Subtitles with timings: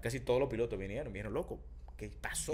[0.00, 1.60] casi todos los pilotos vinieron, vinieron loco.
[1.96, 2.52] ¿Qué pasó?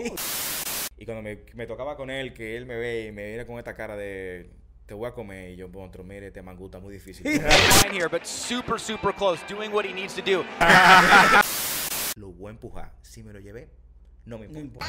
[0.97, 3.59] y cuando me, me tocaba con él, que él me ve y me viene con
[3.59, 4.51] esta cara de
[4.87, 7.27] te voy a comer y yo, monstruo, mire, este mangú está muy difícil.
[7.93, 10.45] Here, but super, super close, doing what he needs to do.
[12.17, 12.93] lo voy a empujar.
[13.03, 13.69] Si me lo llevé,
[14.27, 14.87] no me importa.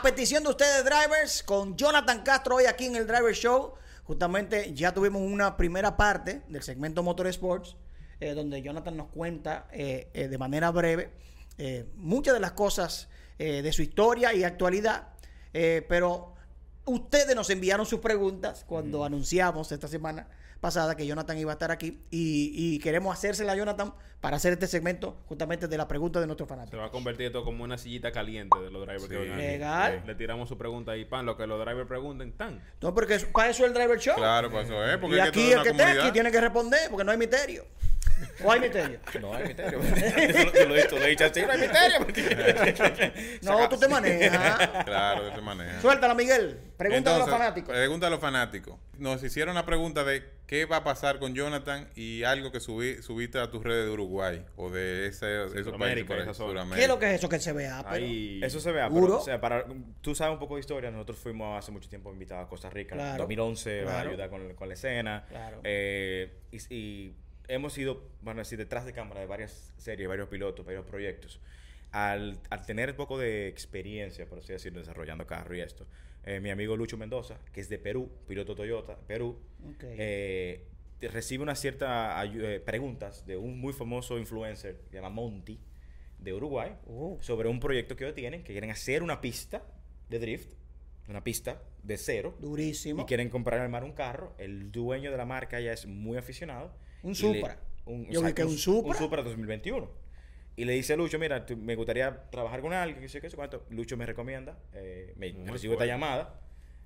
[0.00, 3.74] A petición de ustedes, drivers, con Jonathan Castro hoy aquí en el Driver Show.
[4.04, 7.76] Justamente ya tuvimos una primera parte del segmento Motorsports,
[8.18, 11.12] eh, donde Jonathan nos cuenta eh, eh, de manera breve
[11.58, 15.08] eh, muchas de las cosas de su historia y actualidad.
[15.52, 16.32] Pero
[16.86, 20.28] ustedes nos enviaron sus preguntas cuando anunciamos esta semana
[20.60, 24.52] pasada que Jonathan iba a estar aquí y, y queremos hacérsela a Jonathan para hacer
[24.52, 26.80] este segmento justamente de la pregunta de nuestros Se fanáticos.
[26.80, 29.46] va a convertir esto como una sillita caliente de los drivers que vengan aquí.
[29.46, 30.02] Legal.
[30.06, 32.60] Le tiramos su pregunta ahí, pan, lo que los drivers pregunten, tan.
[32.82, 34.16] No, porque es- para eso es el Driver Show.
[34.16, 34.98] Claro, pues eso es.
[34.98, 37.18] Porque y es que aquí el que esté aquí tiene que responder porque no hay
[37.18, 37.64] misterio.
[38.44, 38.98] ¿O hay misterio?
[39.22, 39.80] No hay misterio.
[40.52, 41.98] Tú lo, tú lo dicho así, no hay misterio.
[43.42, 44.84] No, tú te manejas.
[44.84, 45.80] Claro, de esa manera.
[45.80, 46.60] Suéltala, Miguel.
[46.80, 47.74] Pregunta a los fanáticos.
[47.74, 48.78] Pregunta a los fanáticos.
[48.96, 53.02] Nos hicieron una pregunta de qué va a pasar con Jonathan y algo que subí,
[53.02, 56.34] subiste a tus redes de Uruguay o de ese, esos países por.
[56.34, 56.76] Sudamérica.
[56.76, 57.84] ¿Qué es lo que es eso que se vea?
[57.90, 58.40] Pero, Ahí.
[58.42, 59.66] Eso se vea, pero, o sea, para,
[60.00, 62.94] tú sabes un poco de historia, nosotros fuimos hace mucho tiempo invitados a Costa Rica,
[62.94, 63.96] en Claro, 2011, claro.
[63.98, 65.26] a ayudar con, con la escena.
[65.28, 65.60] Claro.
[65.64, 67.14] Eh, y, y
[67.48, 71.40] hemos ido, bueno, así detrás de cámara de varias series, varios pilotos, varios proyectos.
[71.92, 75.86] Al, al tener un poco de experiencia, por así decirlo, desarrollando carro y esto,
[76.24, 79.38] eh, mi amigo Lucho Mendoza, que es de Perú, piloto Toyota, Perú,
[79.82, 80.66] eh,
[81.00, 85.58] recibe una cierta ayu- eh, preguntas de un muy famoso influencer, que se llama Monty,
[86.18, 87.16] de Uruguay, Oh.
[87.20, 89.62] sobre un proyecto que ellos tienen, que quieren hacer una pista
[90.10, 90.52] de drift,
[91.08, 93.02] una pista de cero, Durísimo.
[93.02, 94.34] y quieren comprar armar un carro.
[94.38, 96.74] El dueño de la marca ya es muy aficionado.
[97.02, 97.58] Un y Supra.
[97.86, 98.90] un, Yo vi que un Supra.
[98.92, 99.88] Un Supra 2021.
[100.56, 103.30] Y le dice a Lucho, mira, tú- me gustaría trabajar con alguien, que sé qué
[103.30, 103.64] sé cuánto.
[103.70, 106.40] Lucho me recomienda, eh, me Muy recibo esta llamada.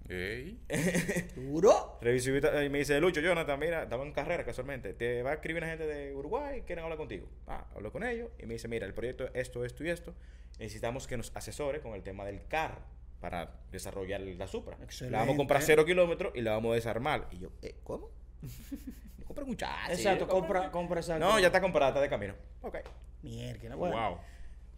[0.08, 0.60] Ey.
[1.36, 1.98] Duro.
[2.02, 4.92] Recibí esta- y me dice, Lucho, Jonathan, mira, estaba en carrera casualmente.
[4.94, 7.26] Te va a escribir una gente de Uruguay, quieren hablar contigo.
[7.46, 10.14] Ah, hablo con ellos y me dice, mira, el proyecto es esto, esto y esto.
[10.58, 12.82] Necesitamos que nos asesore con el tema del carro
[13.20, 14.76] para desarrollar la Supra.
[15.10, 15.66] La vamos a comprar Excelente.
[15.66, 17.26] cero kilómetros y la vamos a desarmar.
[17.32, 18.10] Y yo, eh, ¿cómo?
[19.18, 19.98] Yo compré un chasis.
[20.00, 21.18] Exacto, yo compré- compra, compra esa.
[21.18, 22.34] No, ya está comprada, está de camino.
[22.60, 22.76] Ok.
[23.24, 23.96] Mierda, bueno.
[23.96, 24.18] Wow.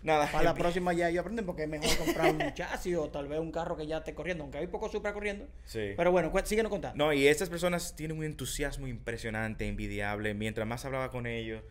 [0.02, 0.30] Nada.
[0.30, 3.40] Para la próxima ya ellos aprenden porque es mejor comprar un chasis o tal vez
[3.40, 5.46] un carro que ya esté corriendo, aunque hay poco Supra corriendo.
[5.64, 5.94] Sí.
[5.96, 7.04] Pero bueno, síguenos contando.
[7.04, 10.32] No, y estas personas tienen un entusiasmo impresionante, envidiable.
[10.34, 11.62] Mientras más hablaba con ellos,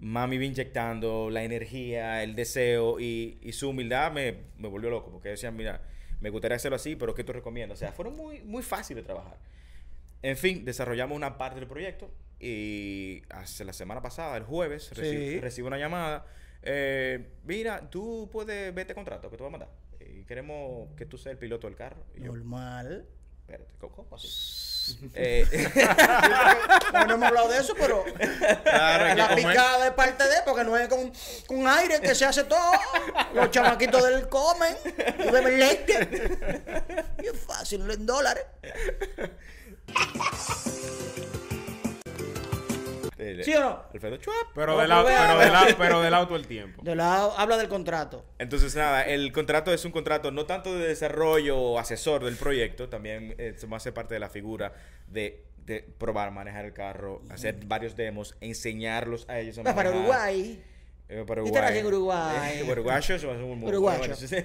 [0.00, 4.90] más me iba inyectando la energía, el deseo y, y su humildad me, me volvió
[4.90, 5.12] loco.
[5.12, 5.80] Porque decían, mira,
[6.20, 7.78] me gustaría hacerlo así, pero ¿qué tú recomiendas?
[7.78, 9.38] O sea, fueron muy, muy fáciles de trabajar.
[10.22, 12.10] En fin, desarrollamos una parte del proyecto
[12.46, 15.00] y hace la semana pasada, el jueves, Sí.
[15.00, 16.26] reci- recibo una llamada.
[16.62, 19.68] eh, mira, tú puedes ver este contrato que te voy a mandar.
[20.00, 22.04] Y queremos que tú seas el piloto del carro.
[22.14, 23.06] Y yo, Normal.
[23.40, 24.70] espérate, ¿cómo cómo así?
[25.14, 25.46] Eh,
[26.92, 28.04] No, no hemos hablado de eso, pero
[28.64, 31.10] Claro, la picada es parte de, porque no es con,
[31.46, 32.70] con aire que se hace todo.
[33.34, 34.76] Los chamaquitos del comen
[35.26, 36.08] y beben leche.
[37.22, 38.44] Y es fácil, en dólares.
[43.30, 43.82] El- ¿Sí o no?
[43.92, 44.36] Alfredo Chuap.
[44.54, 46.82] Pero, del pero auto, pero, del au- pero del auto el tiempo.
[46.84, 48.24] De lado, habla del contrato.
[48.38, 52.88] Entonces, nada, el contrato es un contrato no tanto de desarrollo o asesor del proyecto,
[52.88, 54.72] también eh, se me hace parte de la figura
[55.08, 59.90] de, de probar, manejar el carro, hacer varios demos, enseñarlos a ellos a para.
[59.90, 60.62] Uruguay.
[61.06, 62.36] Eh, para ¿Y te nací en Uruguay?
[62.66, 63.98] Eh, uruguayos, somos muy- Uruguayo.
[63.98, 64.36] bueno, sí, sí.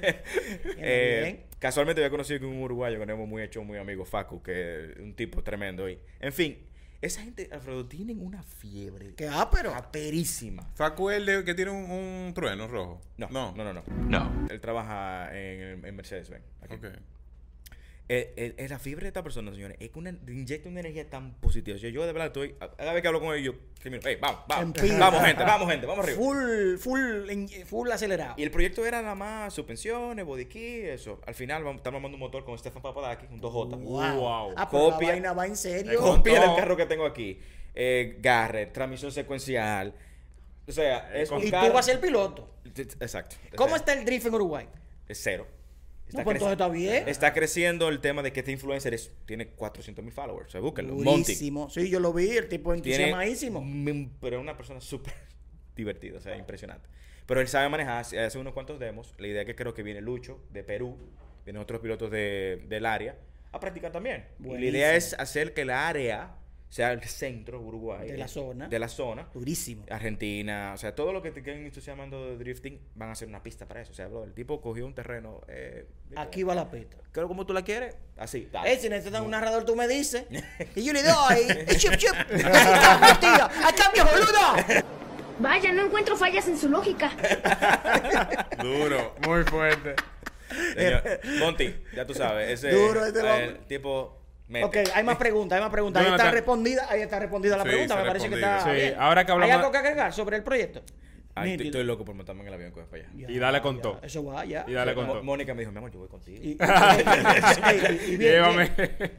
[0.78, 1.46] Eh, bien.
[1.60, 4.98] casualmente había conocido con un uruguayo que tenemos muy hecho, muy amigo, Facu, que es
[5.00, 5.90] un tipo tremendo.
[5.90, 6.60] Y, en fin,
[7.02, 9.74] esa gente, Alfredo, tienen una fiebre Que ápero.
[9.76, 10.64] aperísima.
[10.76, 13.02] Facu es el de- que tiene un, un trueno rojo.
[13.18, 13.54] No, No.
[13.56, 13.84] no, no, no.
[13.88, 14.48] No.
[14.50, 16.44] Él trabaja en, en Mercedes-Benz.
[16.62, 16.76] aquí.
[16.76, 16.86] Ok.
[18.12, 21.08] Eh, eh, eh, la fibra de esta persona, señores, es que una, inyecta una energía
[21.08, 21.76] tan positiva.
[21.78, 22.56] O sea, yo de verdad estoy.
[22.76, 25.86] Cada vez que hablo con ellos, yo termino, "Ey, vamos, vamos, vamos, gente, vamos, gente,
[25.86, 26.18] vamos arriba.
[26.18, 28.34] Full, full, en- full acelerado.
[28.38, 31.22] Y el proyecto era nada más suspensiones, body kit, eso.
[31.28, 33.78] Al final vamos, estamos armando un motor con Stefan Papadakis, un 2J.
[33.78, 34.54] Wow.
[34.58, 35.08] Ah, pero Copia.
[35.10, 36.00] la vaina va en serio.
[36.00, 37.40] Copia del carro que tengo aquí.
[37.76, 39.94] Eh, Garrett, transmisión secuencial.
[40.68, 41.68] O sea, es un Y carro.
[41.68, 42.56] tú vas a ser piloto.
[42.76, 43.36] Exacto.
[43.56, 44.68] ¿Cómo está el drift en Uruguay?
[45.08, 45.46] Es cero.
[46.18, 47.04] No, pues creci- entonces está bien.
[47.08, 50.48] Está creciendo el tema de que este influencer es- tiene 400 mil followers.
[50.50, 50.96] O sea, búsquenlo.
[50.96, 51.34] Monty.
[51.70, 53.62] Sí, yo lo vi, el tipo entusiasmadísimo.
[54.20, 55.14] pero es una persona súper
[55.76, 56.88] divertida, o sea, impresionante.
[57.26, 59.14] Pero él sabe manejar, hace unos cuantos demos.
[59.20, 60.98] La idea es que creo que viene Lucho de Perú,
[61.46, 63.16] vienen otros pilotos de- del área
[63.52, 64.26] a practicar también.
[64.44, 66.36] Y la idea es hacer que el área
[66.70, 68.08] sea el centro Uruguay.
[68.12, 68.68] De la eh, zona.
[68.68, 69.28] De la zona.
[69.34, 69.86] Durísimo.
[69.90, 73.42] Argentina, o sea, todo lo que te queden entusiasmando de drifting van a ser una
[73.42, 73.92] pista para eso.
[73.92, 75.42] O sea, bro, el tipo cogió un terreno.
[75.48, 76.98] Eh, Aquí va la pista.
[77.12, 78.48] Creo como tú la quieres, así.
[78.52, 78.74] dale.
[78.74, 80.26] Eh, si necesitas un narrador, tú me dices.
[80.76, 81.66] Y yo le doy.
[81.72, 82.16] Y chup, chup.
[82.32, 83.50] Ahí cambio, tío.
[83.66, 84.86] Ahí cambio, boludo.
[85.40, 87.12] Vaya, no encuentro fallas en su lógica.
[88.62, 89.16] Duro.
[89.26, 89.96] Muy fuerte.
[90.76, 91.04] Señor,
[91.40, 92.50] Monty, ya tú sabes.
[92.50, 94.19] Ese, Duro este el tipo.
[94.50, 94.66] Mete.
[94.66, 96.06] Ok, hay más preguntas, hay más preguntas.
[96.06, 97.96] Ahí está respondida, ahí está respondida la Sí, pregunta.
[97.96, 98.64] Me parece que está.
[98.66, 98.96] Sí, bien.
[99.00, 100.82] ahora que hablamos- ¿Hay algo que agregar sobre el proyecto?
[101.36, 103.12] Ay, estoy, loco por montarme en el avión con para allá.
[103.16, 103.82] Ya, Y dale con ya.
[103.82, 104.00] todo.
[104.04, 104.66] Eso va, ya.
[104.68, 105.24] Y dale con todo.
[105.24, 106.38] Mónica me dijo, mi amor, yo voy contigo.
[106.44, 108.72] Y- y- y- y bien, Llévame.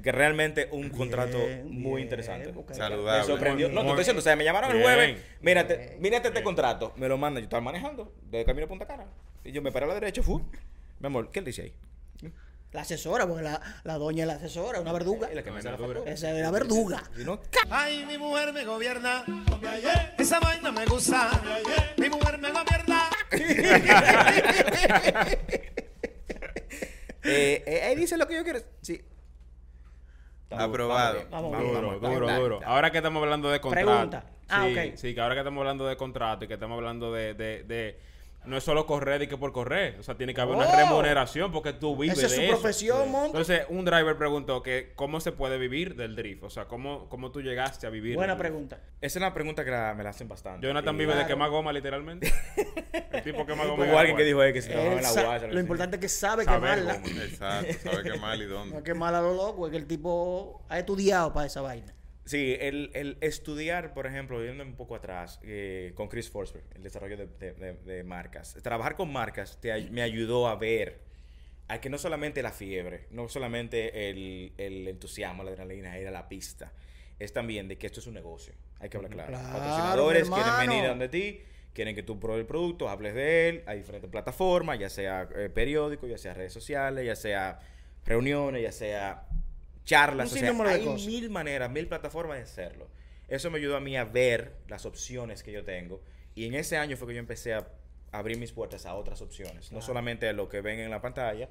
[0.02, 2.50] que realmente un contrato muy bien, interesante.
[2.54, 2.68] ok.
[2.70, 3.24] Me Saludable.
[3.24, 3.68] sorprendió.
[3.68, 5.18] No, te Muy- estoy diciendo, o sea, me llamaron el jueves.
[5.40, 6.92] Mírate, mírate este contrato.
[6.96, 9.06] Me lo mandan, yo estaba manejando de camino a Punta Cana.
[9.44, 10.42] Y yo me paré a la derecha, fu.
[10.98, 11.72] Mi amor, ¿qué él dice ahí?
[12.72, 15.26] La asesora, porque la, la doña es la asesora, una verduga.
[15.28, 16.08] Es la que me hace la factura.
[16.10, 17.02] Esa es la verduga.
[17.68, 19.24] Ay, mi mujer me gobierna.
[20.16, 21.30] Esa vaina me gusta.
[21.96, 23.10] Mi mujer me gobierna.
[27.22, 28.60] eh, eh, ahí dice lo que yo quiero.
[28.82, 29.00] Sí.
[30.50, 31.24] Aprobado.
[31.30, 31.74] Vamos Vamos, bien.
[31.74, 32.60] Duro, vamos, duro, duro.
[32.64, 33.86] Ahora que estamos hablando de contrato.
[33.86, 34.24] Pregunta.
[34.48, 34.96] Ah, sí, ok.
[34.96, 38.00] Sí, que ahora que estamos hablando de contrato y que estamos hablando de, de, de-
[38.46, 39.96] no es solo correr y que por correr.
[40.00, 42.50] O sea, tiene que haber una remuneración porque tú vives Esa es de su eso.
[42.60, 43.26] profesión, Monty.
[43.26, 46.42] Entonces, un driver preguntó que cómo se puede vivir del drift.
[46.44, 48.16] O sea, cómo, cómo tú llegaste a vivir.
[48.16, 48.76] Buena pregunta.
[49.00, 50.66] Esa es una pregunta que la- me la hacen bastante.
[50.66, 51.28] Jonathan Y- vive de Claro.
[51.28, 52.32] quemar goma, literalmente.
[53.12, 53.84] El tipo quema goma.
[53.84, 56.08] Hubo alguien que dijo eh, que se trabajaba en la algo lo importante es que
[56.08, 56.94] sabe Saber quemarla.
[57.24, 57.90] Exacto.
[57.90, 58.76] ¿Sabe qué mal y No dónde?
[58.78, 61.92] es quemar a lo loco, es que el tipo ha estudiado para esa vaina.
[62.24, 66.82] Sí, el, el estudiar, por ejemplo, yendo un poco atrás, eh, con Chris Forsberg, el
[66.82, 68.54] desarrollo de, de- de- de marcas.
[68.62, 71.00] Trabajar con marcas te me ayudó a ver
[71.68, 76.10] a que no solamente la fiebre, no solamente el, el entusiasmo, la adrenalina, ir a
[76.10, 76.72] la pista,
[77.18, 78.52] es también de que esto es un negocio.
[78.80, 79.30] Hay que hablar claro.
[79.32, 81.40] Claro, Patrocinadores quieren venir donde ti,
[81.72, 85.48] quieren que tú pruebes el producto, hables de él, hay diferentes plataformas, ya sea eh,
[85.48, 87.60] periódicos, ya sea redes sociales, ya sea
[88.04, 89.26] reuniones, ya sea
[89.90, 91.06] charlas, Un o sea, de hay cosas.
[91.06, 92.88] mil maneras, mil plataformas de hacerlo.
[93.28, 96.00] Eso me ayudó a mí a ver las opciones que yo tengo.
[96.34, 97.66] Y en ese año fue que yo empecé a
[98.12, 99.72] abrir mis puertas a otras opciones.
[99.72, 101.48] No solamente a lo que ven en la pantalla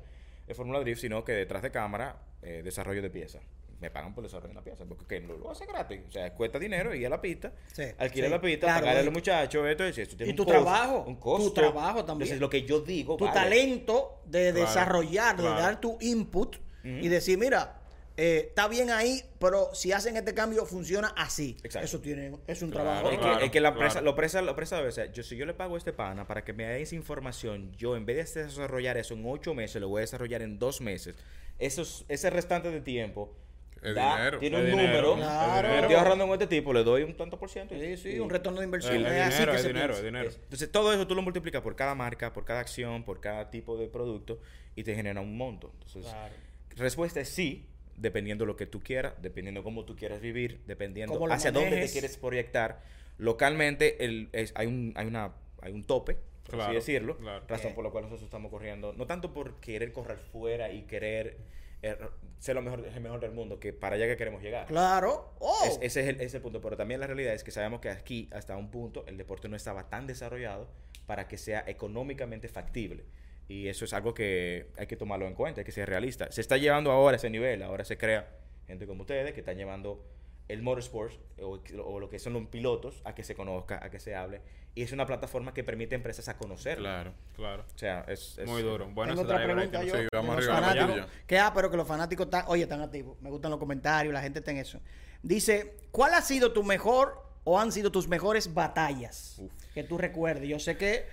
[0.47, 3.41] de Fórmula Drift, sino que detrás de cámara, eh, desarrollo de piezas.
[3.79, 5.21] Me pagan por desarrollar una pieza, porque ¿qué?
[5.21, 6.01] lo, lo hace gratis.
[6.09, 8.99] O sea, cuesta dinero ir a la pista, Sí, alquilar sí, la pista, claro, pagarle
[8.99, 11.53] a los muchachos, esto, y esto tiene y un tu costo, trabajo, un tu costo.
[11.53, 12.27] trabajo también.
[12.27, 13.39] Entonces, lo que yo digo, tu vale.
[13.39, 15.61] talento de Claro, desarrollar, de claro.
[15.61, 17.78] dar tu input y decir, mira,
[18.21, 21.55] eh, está bien ahí, pero si hacen este cambio funciona así.
[21.63, 21.85] Exacto.
[21.85, 23.09] Eso tiene, es un Claro, trabajo.
[23.11, 24.05] Es que, Claro, es que la empresa, claro.
[24.07, 26.43] lo presa, lo presa debe ser, yo si yo le pago a este pana para
[26.43, 29.87] que me dé esa información, yo en vez de desarrollar eso en ocho meses, lo
[29.87, 31.15] voy a desarrollar en dos meses.
[31.59, 33.35] Esos, ese restante de tiempo
[33.81, 34.39] da- dinero.
[34.39, 35.15] tiene un dinero, número.
[35.15, 35.67] Claro.
[35.69, 35.99] Estoy dinero.
[35.99, 37.73] ahorrando en este tipo, le doy un tanto por ciento.
[37.79, 39.05] Sí, sí, y- un retorno de inversión.
[39.05, 40.29] Es Es, así dinero, que se dinero, dinero.
[40.43, 43.77] Entonces todo eso tú lo multiplicas por cada marca, por cada acción, por cada tipo
[43.77, 44.39] de producto
[44.75, 45.71] y te genera un monto.
[45.73, 46.33] Entonces, Claro.
[46.75, 47.68] respuesta es sí,
[47.99, 52.17] dependiendo lo que tú quieras, dependiendo cómo tú quieras vivir, dependiendo hacia dónde te quieres
[52.17, 52.81] proyectar.
[53.17, 56.15] Localmente el, es- hay, un, hay, una, hay un tope,
[56.45, 57.45] por Claro, así decirlo, claro.
[57.47, 57.75] razón Eh.
[57.75, 61.37] por la cual nosotros estamos corriendo, no tanto por querer correr fuera y querer
[61.81, 61.95] eh,
[62.39, 64.67] ser lo mejor, el mejor del mundo, que para allá que queremos llegar.
[64.67, 65.33] Claro.
[65.39, 65.63] Oh.
[65.65, 66.59] Es- ese, es el, ese es el punto.
[66.61, 69.55] Pero también la realidad es que sabemos que aquí, hasta un punto, el deporte no
[69.55, 70.67] estaba tan desarrollado
[71.05, 73.03] para que sea económicamente factible.
[73.49, 76.31] Y eso es algo que hay que tomarlo en cuenta, hay que ser realista.
[76.31, 77.61] Se está llevando ahora a ese nivel.
[77.63, 78.29] Ahora se crea
[78.67, 80.05] gente como ustedes que están llevando
[80.47, 83.99] el motorsport o, o lo que son los pilotos a que se conozca, a que
[83.99, 84.41] se hable.
[84.75, 86.83] Y es una plataforma que permite a empresas a conocerlo.
[86.85, 87.13] Claro.
[87.35, 87.65] Claro.
[87.75, 88.87] O sea, es, es- Muy duro.
[88.91, 89.95] Bueno, Tengo otra pregunta que yo.
[89.97, 91.11] Sí, vamos de los arriba, fanáticos.
[91.27, 93.19] Que ah, pero que los fanáticos están, oye, están activos.
[93.21, 94.79] Me gustan los comentarios, la gente está en eso.
[95.23, 99.41] Dice, ¿cuál ha sido tu mejor o han sido tus mejores batallas
[99.73, 100.47] que tú recuerdes?
[100.47, 101.05] Yo sé que,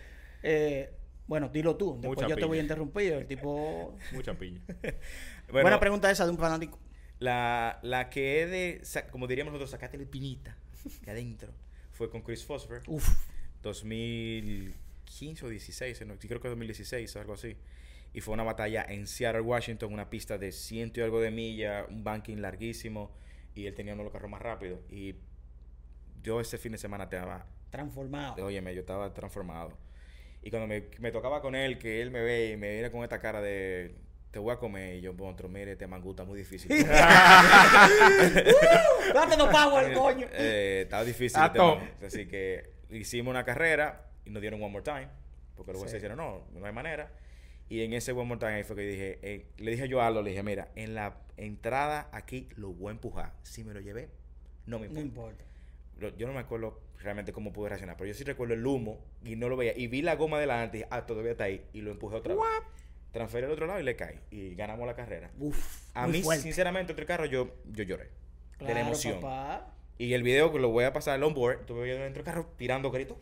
[0.42, 0.92] eh,
[1.26, 1.94] bueno, dilo tú.
[2.00, 3.12] Después Mucha yo te voy a interrumpir.
[3.12, 3.96] El tipo.
[4.12, 4.60] Mucha piña.
[5.48, 6.76] Bueno, Buena pregunta esa de un fanático.
[7.20, 10.58] La, la que es de, como diríamos nosotros, sacate el pinita
[11.02, 11.52] de adentro,
[11.92, 12.82] fue con Chris Fosfer.
[12.88, 13.08] Uf.
[13.62, 17.56] 2015 o 16, no, creo que 2016 o algo así.
[18.12, 21.86] Y fue una batalla en Seattle, Washington, una pista de ciento y algo de milla,
[21.88, 23.12] un banking larguísimo,
[23.54, 24.80] y él tenía uno de los carros más rápidos.
[24.90, 25.14] Y
[26.22, 28.44] yo ese fin de semana estaba, Transformado.
[28.44, 29.76] óyeme, yo estaba transformado.
[30.46, 33.02] Y cuando me, me tocaba con él, que él me ve y me viene con
[33.02, 33.96] esta cara de,
[34.30, 36.70] te voy a comer, y yo, monstruo, mire, este mangú está muy difícil.
[39.12, 40.28] Date no power, coño.
[40.32, 41.42] Eh, estaba difícil.
[41.52, 41.80] Todo.
[42.06, 45.08] Así que hicimos una carrera y nos dieron one more time.
[45.56, 46.06] Porque los jueces Sí.
[46.06, 47.10] dijeron, no, no hay manera.
[47.68, 50.06] Y en ese One More Time ahí fue que dije, eh, le dije yo a
[50.06, 53.32] Aldo, le dije, mira, en la entrada aquí lo voy a empujar.
[53.42, 54.10] Si me lo llevé,
[54.66, 55.42] no me No importa.
[55.98, 59.36] Yo no me acuerdo realmente cómo pude reaccionar, pero yo sí recuerdo el humo y
[59.36, 59.76] no lo veía.
[59.76, 61.64] Y vi la goma delante y dije, ah, todavía está ahí.
[61.72, 62.44] Y lo empujé otra vez.
[63.12, 64.18] Transferí al otro lado y le caí.
[64.30, 65.30] Y ganamos la carrera.
[65.38, 66.42] Uf, A mí, fuerte.
[66.42, 68.10] sinceramente, otro carro yo, yo lloré.
[68.58, 69.20] de la emoción.
[69.20, 69.72] papá.
[69.98, 72.46] Y el video que lo voy a pasar al onboard, tuve yo dentro del carro
[72.58, 73.16] tirando gritos.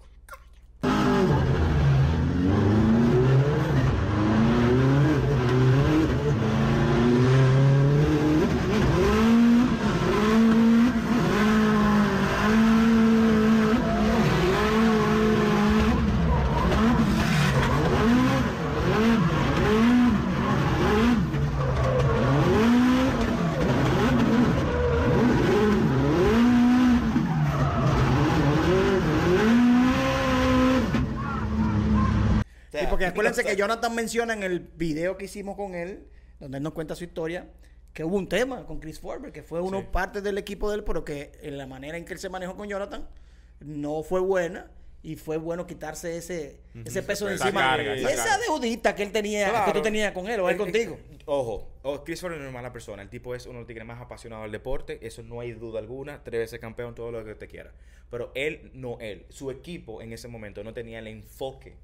[33.41, 36.07] Acuérdense que Jonathan menciona en el video que hicimos con él,
[36.41, 37.49] donde él nos cuenta su historia,
[37.93, 39.87] que hubo un tema con Chris Forber, que fue uno Sí.
[39.93, 42.57] parte del equipo de él, pero que en la manera en que él se manejó
[42.57, 43.09] con Jonathan
[43.61, 44.71] no fue buena.
[45.07, 47.61] Y fue bueno quitarse ese, ese peso de encima.
[47.61, 50.59] carga, y esa deudita que él tenía, que tú tenías con él o él Eh,
[50.59, 50.99] contigo.
[51.11, 53.03] eh, Ojo, oh, Chris Ford no es mala persona.
[53.03, 55.07] El tipo es uno de los tigres más apasionados del deporte.
[55.07, 56.25] Eso no hay duda alguna.
[56.25, 57.75] Tres veces campeón, todo lo que te quiera.
[58.11, 59.27] Pero él, no él.
[59.29, 61.77] Su equipo en ese momento no tenía el enfoque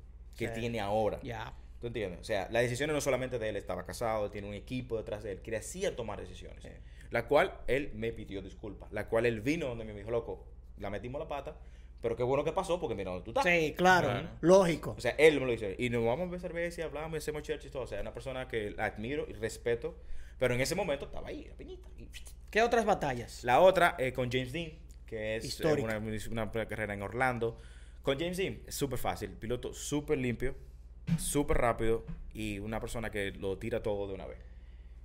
[0.48, 0.60] que Sí.
[0.60, 1.20] tiene ahora.
[1.22, 1.52] Ya.
[1.80, 2.20] ¿Tú entiendes?
[2.20, 5.32] O sea, las decisiones no solamente de él, estaba casado, tiene un equipo detrás de
[5.32, 6.62] él que le hacía tomar decisiones.
[7.10, 8.92] La cual él me pidió disculpas.
[8.92, 10.46] La cual él vino donde me dijo, loco,
[10.78, 11.56] la metimos la pata,
[12.02, 13.44] pero qué bueno que pasó porque mira tú estás.
[13.44, 14.28] Sí, claro, Claro.
[14.42, 14.94] lógico.
[14.96, 15.74] O sea, él me lo dice.
[15.78, 17.82] Y nos vamos a beber cerveza y hablamos y hacemos church y todo.
[17.82, 19.96] O sea, es una persona que la admiro y respeto.
[20.38, 21.86] Pero en ese momento estaba ahí, la piñita.
[21.98, 22.08] Y-
[22.50, 23.44] ¿Qué otras batallas?
[23.44, 24.72] La otra eh, con James Dean,
[25.06, 25.98] que es eh, una,
[26.30, 27.58] una carrera en Orlando.
[28.02, 29.30] Con James Dean es súper fácil.
[29.30, 30.54] Piloto súper limpio,
[31.18, 34.38] súper rápido y una persona que lo tira todo de una vez.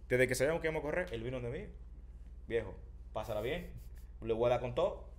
[0.10, 1.66] Desde que sabíamos que íbamos a correr, él vino de mí.
[2.48, 2.76] Viejo,
[3.14, 3.68] pásala bien.
[4.22, 5.10] Le voy a dar con todo.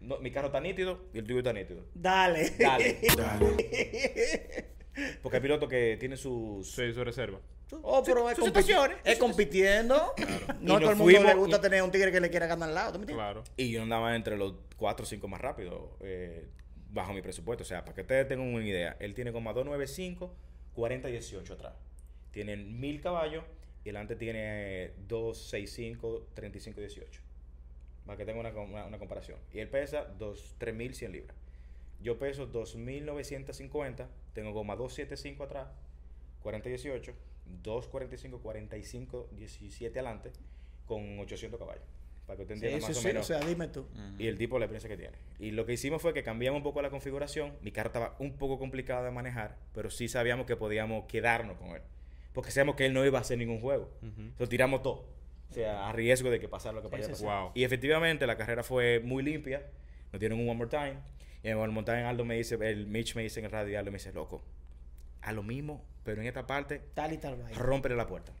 [0.00, 1.84] No, mi carro está nítido y el tuyo está nítido.
[1.94, 2.50] Dale.
[2.58, 2.98] Dale.
[5.22, 6.70] Porque hay pilotos que tienen sus...
[6.70, 7.40] Sí, su reserva.
[7.82, 8.38] Oh, pero es,
[9.04, 10.12] es compitiendo.
[10.60, 12.46] No a todo el mundo fuimos le gusta y- tener un tigre que le quiera
[12.46, 12.92] ganar al lado.
[12.92, 13.06] ¿tú me?
[13.06, 13.42] Claro.
[13.56, 16.46] Y yo andaba entre los 4 o 5 más rápidos eh,
[16.94, 17.62] bajo mi presupuesto.
[17.62, 20.34] O sea, para que ustedes tengan una idea, él tiene como 295,
[20.74, 21.74] 40 18 atrás.
[22.30, 23.44] Tienen 1000 caballos
[23.82, 27.20] y delante tiene 265, 35 18.
[28.06, 29.38] Para que tengan una, una- comparación.
[29.52, 31.36] Y él pesa 2, 3100 libras.
[32.00, 35.68] Yo peso 2950, tengo goma 275 atrás,
[36.42, 37.12] 40 18,
[37.62, 40.32] 245, 45 17 adelante,
[40.86, 41.84] con 800 caballos.
[42.26, 43.86] Para que usted entienda sí, más o sí, menos o sea, dime tú.
[44.18, 45.16] y el tipo la experiencia que tiene.
[45.38, 47.52] Y lo que hicimos fue que cambiamos un poco la configuración.
[47.60, 51.68] Mi carro estaba un poco complicado de manejar, pero sí sabíamos que podíamos quedarnos con
[51.70, 51.82] él.
[52.32, 53.90] Porque sabíamos que él no iba a hacer ningún juego.
[54.38, 55.06] Lo tiramos todo.
[55.50, 57.14] O sea, a riesgo de que pasara lo que pasara.
[57.14, 57.24] sí, sí.
[57.24, 57.52] Wow.
[57.54, 59.62] Y efectivamente la carrera fue muy limpia.
[60.12, 60.96] Nos dieron un one more time.
[61.42, 63.52] Y en el one more time Aldo me dice, el Mitch me dice en el
[63.52, 64.42] radio, Aldo me dice, loco,
[65.20, 67.36] a lo mismo, pero en esta parte, Tal y tal.
[67.54, 68.32] rómpele la puerta.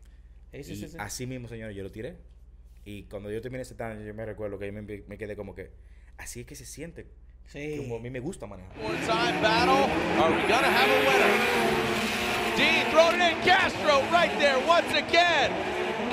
[0.52, 0.96] Sí, sí, y sí, sí.
[0.98, 2.16] así mismo, señores, yo lo tiré.
[2.84, 5.54] Y cuando yo terminé ese tan, yo me recuerdo que yo me, me quedé como
[5.54, 5.70] que,
[6.18, 7.06] así es que se siente.
[7.46, 7.76] Sí.
[7.78, 8.76] Como a mí me gusta manejar.
[8.76, 9.90] More time battle.
[10.20, 11.94] Are we gonna have a winner?
[12.56, 15.52] Dean throwing in Castro right there once again.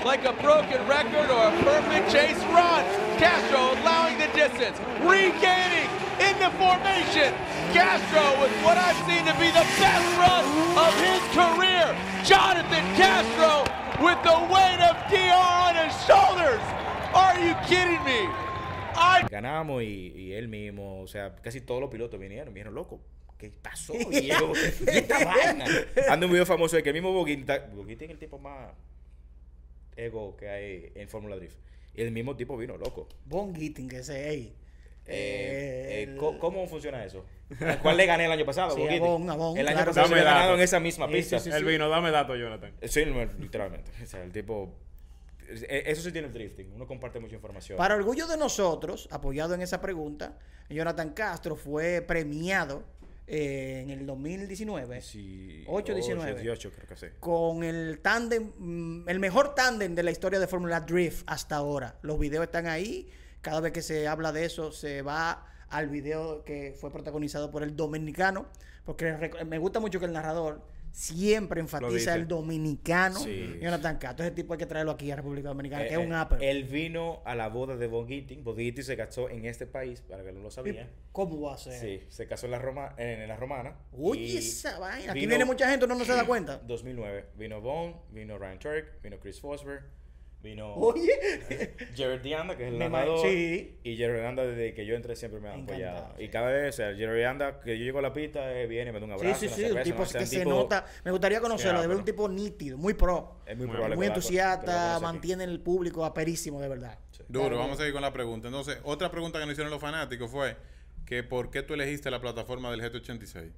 [0.04, 2.84] Like a broken record or a perfect chase run.
[3.20, 5.88] Castro allowing the distance, regaining
[6.20, 7.34] in the formation.
[7.72, 10.44] Castro with what I've seen to be the best run
[10.76, 11.96] of his career.
[12.26, 13.64] Jonathan Castro
[14.02, 16.62] with the weight of DR on his shoulders.
[17.14, 18.28] Are you kidding me?
[18.96, 23.00] I Ganamos y, y él mismo, o sea, casi todos los pilotos vinieron, vinieron locos.
[23.38, 24.54] ¿Qué pasó, viejo?
[24.54, 25.66] ¿Qué esta vaina?
[26.10, 28.72] Anda un video famoso de que el mismo Boguín, está- Boguín tiene el tipo más
[29.96, 31.58] ego que hay en Fórmula Drift.
[31.94, 33.08] Y el mismo tipo vino loco.
[33.26, 34.54] Von Gitting, que ese, ey.
[35.12, 37.26] Eh, eh, el- ¿cómo, cómo funciona eso?
[37.68, 38.76] ¿A ¿Cuál le gané el año pasado?
[38.76, 39.00] Sí, a Boguín?
[39.02, 39.92] Von, a Von, el año claro.
[39.94, 41.40] pasado le ganaron en esa misma Sí, pista.
[41.40, 42.74] sí, El vino, dame datos, Jonathan.
[42.84, 43.04] Sí,
[43.40, 43.92] literalmente.
[44.02, 44.74] O sea, el tipo...
[45.50, 46.72] eh, Eso sí tiene el drifting.
[46.74, 47.78] Uno comparte mucha información.
[47.78, 50.38] Para orgullo de nosotros, apoyado en esa pregunta,
[50.70, 52.84] Jonathan Castro fue premiado
[53.28, 56.34] eh, en el 2019 Sí, 8, 19.
[56.36, 57.06] 18 creo que sí.
[57.20, 61.96] con el tándem, mm, el mejor tándem de la historia de Fórmula Drift hasta ahora.
[62.02, 63.10] Los videos están ahí.
[63.42, 67.64] Cada vez que se habla de eso, se va al video que fue protagonizado por
[67.64, 68.48] el dominicano.
[68.86, 69.14] Porque
[69.46, 73.20] me gusta mucho que el narrador siempre enfatiza el dominicano.
[73.20, 73.58] Sí.
[73.62, 76.14] Jonathan Castro, ese tipo hay que traerlo aquí a República Dominicana, que Eh, es un
[76.14, 76.44] eh, upper.
[76.44, 78.44] Él vino a la boda de Von Gittin.
[78.44, 80.90] Von Gittin se casó en este país, para que no lo sabía.
[81.12, 81.80] ¿Cómo va a ser?
[81.80, 83.76] Sí, se casó en la, Roma, en, la romana.
[83.94, 85.12] Oye, esa vaina.
[85.12, 86.58] Aquí vino- viene mucha gente, uno no se da cuenta.
[86.58, 87.26] 2009.
[87.38, 89.84] Vino Bone, vino Ryan Turk, vino Chris Fosber,
[90.42, 91.12] vino Oye.
[91.96, 93.20] Jared Dianda, que es el narrador.
[93.28, 93.78] sí.
[93.84, 96.14] Y Jared Dianda, desde que yo entré, siempre me ha apoyado.
[96.18, 96.24] sí.
[96.24, 98.92] Y cada vez, o sea, Jared Dianda, que yo llego a la pista, eh, viene,
[98.92, 99.40] me da un Sí, abrazo.
[99.40, 100.86] sí, una sí, un tipo que un se tipo- nota.
[101.06, 103.42] Me gustaría conocerlo, Ya, de ver un tipo nítido, muy pro.
[103.46, 106.98] Es muy Muy probable Muy entusiasta, mantiene el público aperísimo, de verdad.
[107.28, 108.48] Duro, vamos a seguir con la pregunta.
[108.48, 110.58] Entonces, otra pregunta que nos hicieron los fanáticos fue
[111.06, 113.52] que ¿por qué tú elegiste la plataforma del GT86?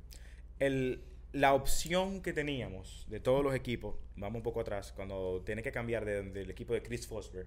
[0.60, 1.02] el,
[1.34, 5.72] la opción que teníamos de todos los equipos, vamos un poco atrás, cuando tiene que
[5.72, 7.46] cambiar de- del equipo de Chris Fosber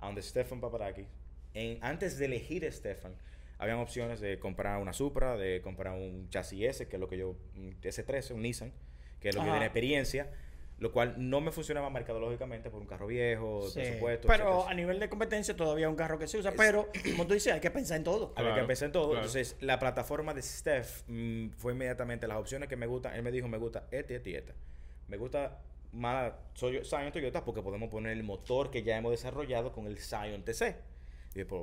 [0.00, 1.06] a donde Stefan Papadakis,
[1.54, 3.14] en, antes de elegir a Stefan,
[3.58, 7.16] habían opciones de comprar una Supra, de comprar un chasis S, que es lo que
[7.18, 8.72] yo, un S13, un Nissan,
[9.20, 10.30] que es lo que tiene experiencia,
[10.78, 13.80] lo cual no me funcionaba mercadológicamente por un carro viejo, Sí.
[13.80, 14.70] presupuesto, Pero etcétera.
[14.70, 16.52] a nivel de competencia todavía es un carro que se usa.
[16.56, 18.32] Pero, como tú dices, hay que pensar en todo.
[18.36, 19.04] Había que empezar en todo.
[19.10, 19.18] claro.
[19.20, 23.14] Entonces, la plataforma de Steph mm, fue inmediatamente las opciones que me gustan.
[23.14, 24.52] Él me dijo, me gusta este, este y esta.
[25.08, 25.60] Me gusta
[25.92, 29.98] más soy Scion Toyota porque podemos poner el motor que ya hemos desarrollado con el
[29.98, 30.74] Scion TC.
[31.36, 31.62] Y yo, pues,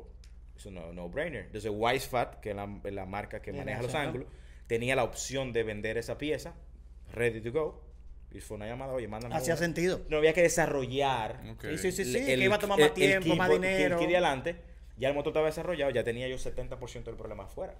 [0.55, 1.45] es un no- no-brainer.
[1.47, 4.27] Entonces, Wisefat, que es la, marca que maneja los ángulos,
[4.67, 6.53] tenía la opción de vender esa pieza,
[7.13, 7.81] ready to go.
[8.33, 10.01] Y fue una llamada, oye, mándame Hacía sentido.
[10.09, 11.65] No había que desarrollar Ok.
[11.71, 12.17] Sí, sí, sí, sí.
[12.17, 13.99] el- que iba a tomar el- más el tiempo, kit- más el dinero.
[13.99, 14.55] kit de adelante,
[14.97, 17.75] ya el motor estaba desarrollado, ya tenía yo 70% del problema afuera.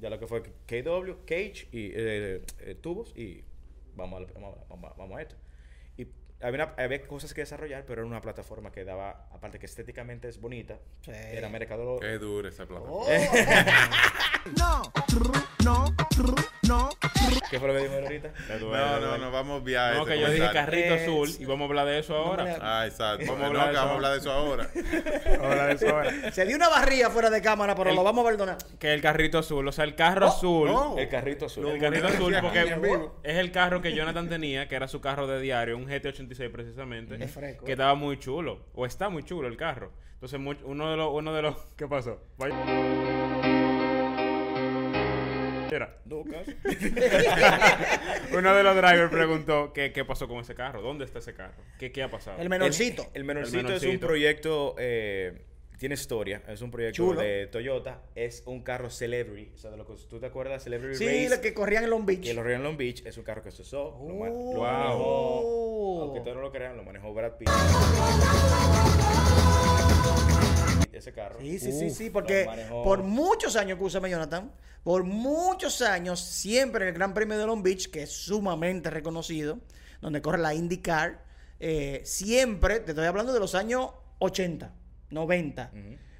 [0.00, 3.42] Ya lo que fue KW, cage y eh, eh, tubos y
[3.94, 4.32] vamos, a-
[4.68, 5.36] vamos a- vamos a esto.
[6.42, 10.28] Había, una- había cosas que desarrollar, pero era una plataforma que daba, aparte que estéticamente
[10.28, 11.10] es bonita, Sí.
[11.14, 11.98] era mercado...
[11.98, 13.06] Qué dura esa plataforma.
[13.06, 13.06] Oh.
[17.50, 18.30] ¿Qué fue lo que dijo él ahorita?
[18.60, 21.66] No, no, no, vamos a enviar No, que yo dije carrito Eh, azul y vamos
[21.66, 22.58] a hablar de eso ahora.
[22.60, 23.24] Ah, exacto.
[23.26, 24.70] Vamos a no, hablar de vamos a hablar de eso ahora.
[24.74, 26.32] Vamos a hablar de eso ahora.
[26.32, 28.58] Se dio una barría fuera de cámara, pero El- lo vamos a perdonar.
[28.78, 30.68] Que el carrito azul, o sea, el carro azul.
[30.68, 30.98] no.
[30.98, 31.66] El carrito azul.
[31.68, 35.40] El carrito azul, porque es el carro que Jonathan tenía, que era su carro de
[35.40, 35.88] diario, un
[36.28, 37.64] GT86 precisamente, Es fresco.
[37.64, 39.92] que estaba muy chulo, o está muy chulo el carro.
[40.14, 42.20] Entonces, uno de los, uno de los, ¿qué pasó?
[46.08, 46.46] Lucas.
[48.32, 51.62] uno de los drivers preguntó qué, qué pasó con ese carro, dónde está ese carro,
[51.78, 52.40] qué, qué ha pasado.
[52.40, 53.02] El menorcito.
[53.12, 55.45] El, el menorcito, El es un proyecto, eh,
[55.78, 57.20] tiene historia, es un proyecto Chulo.
[57.20, 60.96] de Toyota, es un carro celebrity, o sea, de lo que tú te acuerdas, Celebrity
[60.98, 62.22] Sí, Race, los que corrían en Long Beach.
[62.22, 64.34] que lo río en Long Beach, es un carro que se usó, lo, ma- lo
[64.34, 64.62] Oh.
[64.62, 67.48] manejó, aunque ustedes no lo crean, lo manejó Brad Pitt.
[70.92, 71.38] Ese carro.
[71.40, 74.50] Sí, sí, sí, Uf, sí, lo porque por muchos años, escúchame Jonathan,
[74.82, 79.58] por muchos años, siempre en el Gran Premio de Long Beach, que es sumamente reconocido,
[80.00, 81.22] donde corre la IndyCar,
[81.60, 84.72] eh, siempre, te estoy hablando de los años 80,
[85.10, 85.70] 90,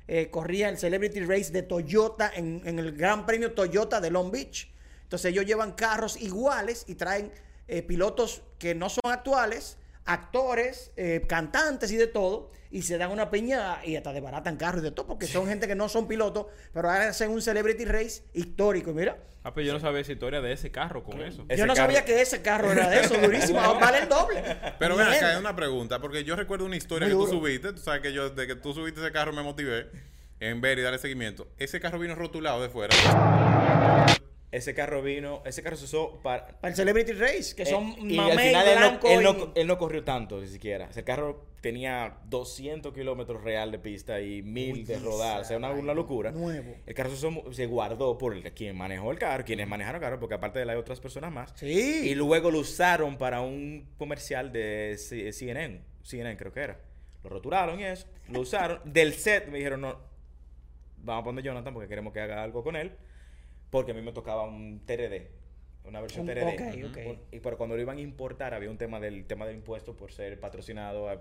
[0.09, 4.31] eh, corría el Celebrity Race de Toyota en, en el Gran Premio Toyota de Long
[4.31, 4.71] Beach.
[5.03, 7.31] Entonces ellos llevan carros iguales y traen
[7.69, 13.11] eh, pilotos que no son actuales, actores, eh, cantantes y de todo, y se dan
[13.11, 16.09] una piña y hasta desbaratan carros y de todo, porque son gente que no son
[16.09, 18.91] pilotos, pero ahora hacen un Celebrity Race histórico.
[18.91, 21.45] Y mira, Ah, pero yo no sabía esa historia de ese carro con eso.
[21.49, 24.09] Ese yo no carro- sabía que ese carro era de eso, durísimo, ahora vale el
[24.09, 24.43] doble.
[24.81, 27.73] Pero ven acá, hay una pregunta, porque yo recuerdo una historia Muy que tú subiste.
[27.73, 29.87] Tú sabes que yo, de que tú subiste ese carro, me motivé
[30.41, 31.47] en ver y darle seguimiento.
[31.59, 32.93] Ese carro vino rotulado de fuera.
[34.53, 36.47] Ese carro vino, ese carro se usó para...
[36.47, 39.25] Para el Celebrity Race, que son Eh, y mamey, al final él no, él, y-
[39.25, 40.89] no, él no corrió tanto ni siquiera.
[40.95, 45.41] El carro tenía 200 kilómetros real de pista y 1000 de rodar.
[45.41, 46.31] O sea, una, una locura.
[46.31, 46.77] Nuevo.
[46.87, 50.07] El carro se, usó- se guardó por el- quien manejó el carro, quienes manejaron el
[50.07, 51.53] carro, porque aparte de él hay otras personas más.
[51.57, 52.09] Sí.
[52.09, 54.97] Y luego lo usaron para un comercial de
[55.33, 55.81] CNN.
[56.05, 56.79] CNN creo que era.
[57.25, 58.07] Lo roturaron y eso.
[58.29, 58.81] Lo usaron.
[58.85, 59.99] Del set me dijeron, no,
[60.99, 62.93] vamos a poner Jonathan porque queremos que haga algo con él.
[63.77, 65.29] Porque a mí me tocaba un TRD.
[65.85, 66.87] Una versión Un- TRD.
[66.87, 66.99] ok, ok.
[67.09, 69.95] Un- y pero cuando lo iban a importar había un tema del tema del impuesto
[69.97, 71.09] por ser patrocinado.
[71.11, 71.21] a-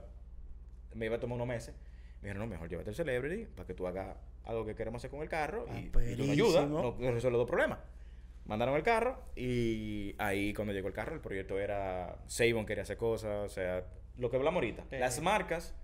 [0.94, 1.76] me iba a tomar unos meses.
[2.22, 4.16] Me dijeron, no, mejor llévate el Celebrity para que tú hagas
[4.46, 6.82] algo que queremos hacer con el carro y, Ah, y nos ayudas, perísimo.
[6.82, 7.80] no, no resuelve los problemas.
[8.46, 12.96] Mandaron el carro y ahí cuando llegó el carro el proyecto era Sabon quería hacer
[12.96, 13.84] cosas, o sea,
[14.18, 14.86] lo que hablamos ahorita.
[14.90, 14.96] Sí.
[14.98, 15.76] Las marcas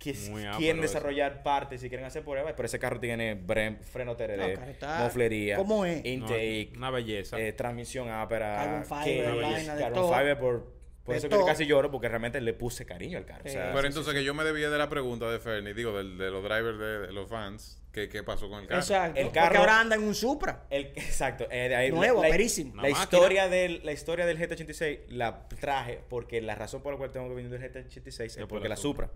[0.00, 0.94] que s- Muy ápero quieren eso.
[0.94, 5.56] desarrollar partes y quieren hacer pruebas, pero ese carro tiene brem- freno TRD, No, moflería,
[5.56, 6.02] ¿Cómo es?
[6.02, 7.38] No, intake, una belleza.
[7.38, 11.90] eh, transmisión ápera, Carbon fiber, de carbon por, Por de eso que yo casi lloro,
[11.90, 13.42] porque realmente le puse cariño al carro.
[13.44, 16.16] O sea, Pero entonces que yo me debía de la pregunta de Fernie, digo, del-
[16.18, 18.80] de, los drivers de, de los fans, que qué pasó con el carro.
[18.80, 19.18] Exacto.
[19.18, 20.64] El Porque carro- ahora anda en un Supra.
[20.70, 21.46] El, exacto.
[21.50, 22.74] eh, de ahí- Nuevo, la, perísimo.
[22.76, 23.02] La, máquina.
[23.02, 27.28] historia del, la historia del GT86 la traje porque la razón por la cual tengo
[27.28, 29.10] que venir del GT86 es por porque la la Supra.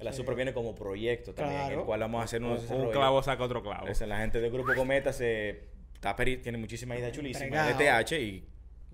[0.00, 1.80] La Supra viene como proyecto también, Claro.
[1.80, 3.90] el cual vamos a hacer unos Un, un clavo saca otro clavo.
[3.90, 7.74] O sea, la gente del grupo Cometa se está peri- tiene muchísimas ideas chulísimas de
[7.84, 8.44] TH y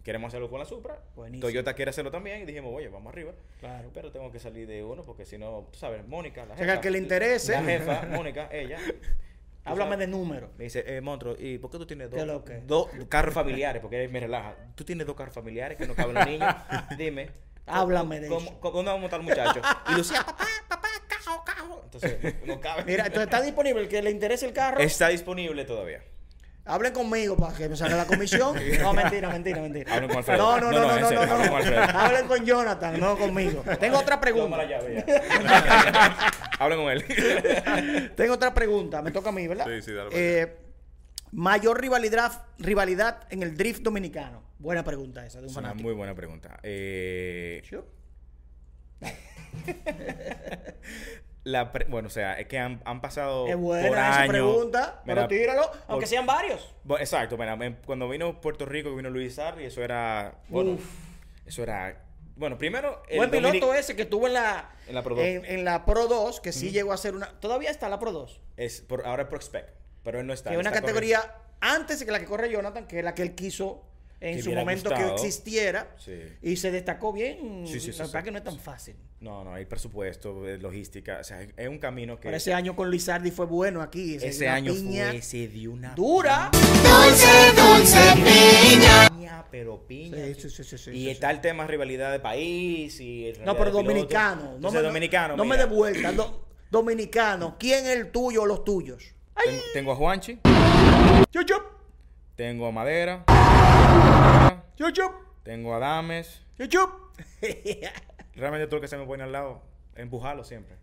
[0.02, 0.98] queremos hacerlo con la Supra.
[1.14, 1.46] Buenísimo.
[1.46, 3.32] Toyota quiere hacerlo también y dijimos, oye, vamos arriba.
[3.60, 3.90] Claro.
[3.92, 6.72] Pero tengo que salir de uno porque si no, tú sabes, Mónica, la sea, que
[6.72, 7.52] al que le interese.
[7.52, 8.78] La jefa, Mónica, ella.
[9.66, 10.50] Háblame sabes, de números.
[10.58, 13.80] me dice, eh, Montro, ¿y por qué tú tienes ¿Qué dos, dos carros familiares?
[13.80, 14.56] Porque me relaja.
[14.74, 16.54] Tú tienes dos carros familiares que no caben los niños.
[16.98, 17.30] Dime.
[17.66, 18.60] Háblame de ¿cómo, eso.
[18.60, 19.62] cómo- ¿Dónde vamos a montar los muchachos?
[19.90, 20.44] Y Lucía, papá.
[21.94, 22.84] Entonces, no cabe.
[22.84, 24.80] Mira, entonces está disponible el que le interese el carro.
[24.80, 26.02] Está disponible todavía.
[26.66, 28.56] Hablen conmigo para que me salga la comisión.
[28.80, 29.92] No, mentira, mentira, mentira.
[29.94, 30.38] Hablen con Alfredo.
[30.38, 31.52] No, no, No, no, no, no, en no, serio, no, hablen no.
[31.52, 31.98] con Alfredo.
[31.98, 33.62] Hablen con Jonathan, no conmigo.
[33.78, 34.56] Tengo otra Toma pregunta.
[34.56, 36.30] la llave ya.
[36.58, 38.12] Hablen con él.
[38.16, 39.02] Tengo otra pregunta.
[39.02, 39.66] Me toca a mí, ¿verdad?
[39.66, 40.56] Sí, sí, dale Eh,
[41.32, 44.42] mayor rivalidad, rivalidad en el drift dominicano.
[44.58, 46.58] Buena pregunta esa de un Es una muy buena pregunta.
[46.62, 47.84] Eh, Sure.
[51.44, 54.28] La pre- bueno, o sea, es que han, han pasado Es por buena esa años.
[54.32, 56.74] pregunta, pero tíralo, por- aunque sean varios.
[56.98, 60.34] Exacto, mira, cuando vino Puerto Rico, vino Luis Sarri, eso era.
[60.48, 60.84] Bueno, Uf.
[61.46, 62.00] eso era.
[62.36, 63.02] Bueno, primero.
[63.08, 65.24] el Buen piloto ese que estuvo en la, En la Pro 2.
[65.24, 67.28] en, en la Pro 2, que sí llegó a ser una.
[67.38, 68.40] Todavía está la Pro 2.
[68.56, 69.66] Es por, ahora es Pro Spec,
[70.02, 70.50] pero él no está.
[70.50, 71.20] Que es una está categoría
[71.60, 73.84] antes que la que corre Jonathan, que es la que él quiso
[74.20, 75.94] en su momento que existiera.
[75.98, 76.18] Sí.
[76.42, 77.64] Y se destacó bien.
[77.66, 78.24] Sí, sí, sí, la verdad sí.
[78.24, 78.96] que no es tan fácil.
[79.20, 81.18] No, no, hay presupuesto, eh, logística.
[81.20, 82.24] O sea, es un camino que.
[82.24, 84.18] Pero ese año con Lizardi fue bueno aquí.
[84.18, 85.94] se ese una año piña fue, se dio una.
[85.94, 86.50] Dura.
[88.14, 90.24] piña, pero piña.
[90.26, 93.56] Sí, sí, sí, sí, sí, y sí, está el tema rivalidad de país y No,
[93.56, 94.42] pero dominicano.
[94.44, 95.36] No Entonces, me, dominicano.
[95.36, 96.12] no me mira, dé vuelta.
[96.12, 97.56] do- dominicano.
[97.58, 99.14] ¿Quién es el tuyo o los tuyos?
[99.44, 100.38] Tengo, tengo a Juanchi,
[101.30, 101.62] Chup, chup.
[102.36, 103.24] tengo a Madera,
[104.92, 105.12] Chup.
[105.42, 106.40] tengo a Dames.
[106.68, 106.90] Chup.
[108.34, 109.62] Realmente todo lo que se me pone al lado,
[109.96, 110.76] empujarlo siempre.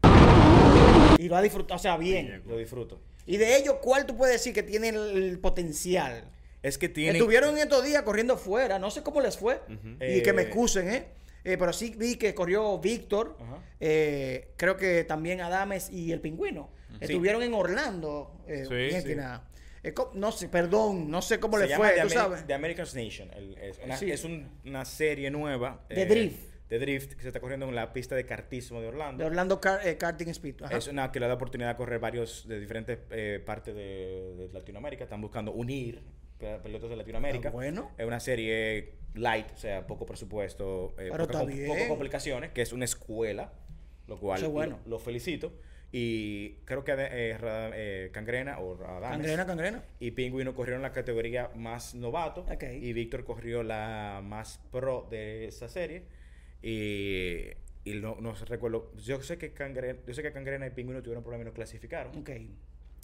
[1.17, 2.43] y lo ha disfrutado, o sea, bien.
[2.45, 2.99] Lo disfruto.
[3.25, 6.25] Y de ellos, ¿cuál tú puedes decir que tiene el, potencial?
[6.63, 7.17] Es que tiene.
[7.17, 9.61] Estuvieron en estos días corriendo fuera, no sé cómo les fue.
[10.01, 11.07] Y que me Eh, excusen, ¿eh?
[11.43, 13.37] Eh, pero sí vi que corrió Víctor,
[13.79, 16.69] eh, creo que también Adames y el Pingüino.
[16.99, 18.31] Estuvieron en Orlando.
[18.47, 18.89] Sí,
[19.83, 19.95] bien sí.
[19.95, 20.07] que nada.
[20.07, 22.13] Eh, co- no sé, perdón, no sé cómo se le llama fue, The, tú Ameri-
[22.13, 22.47] sabes.
[22.47, 23.31] The American's Nation.
[23.33, 24.11] El- es una, Sí.
[24.11, 25.85] es un- una serie nueva.
[25.89, 26.51] De drift.
[26.69, 29.21] De drift que se está corriendo en la pista de kartismo de Orlando.
[29.23, 30.63] De Orlando Car- eh, Karting Speed.
[30.63, 30.77] Ajá.
[30.77, 34.49] Es una que le da oportunidad de correr varios de diferentes eh, partes de, de
[34.53, 35.03] Latinoamérica.
[35.03, 36.01] Están buscando unir
[36.37, 37.49] pe- pilotos de Latinoamérica.
[37.49, 37.91] Ah, bueno.
[37.97, 41.67] Es una serie light, o sea, poco presupuesto, eh, com- bien.
[41.67, 43.51] poco complicaciones, que es una escuela,
[44.07, 44.79] lo cual Eso es bueno.
[44.85, 45.51] lo, lo felicito.
[45.93, 49.83] Y creo que eh, eh, Cangrena o Radames Cangrena, cangrena.
[49.99, 52.45] y Pingüino corrieron la categoría más novato
[52.79, 56.03] y Víctor corrió la más pro de esa serie
[56.61, 57.47] y,
[57.83, 61.23] y no, no recuerdo yo sé que Cangrena, yo sé que Cangrena y Pingüino tuvieron
[61.23, 62.29] problemas y no clasificaron Ok.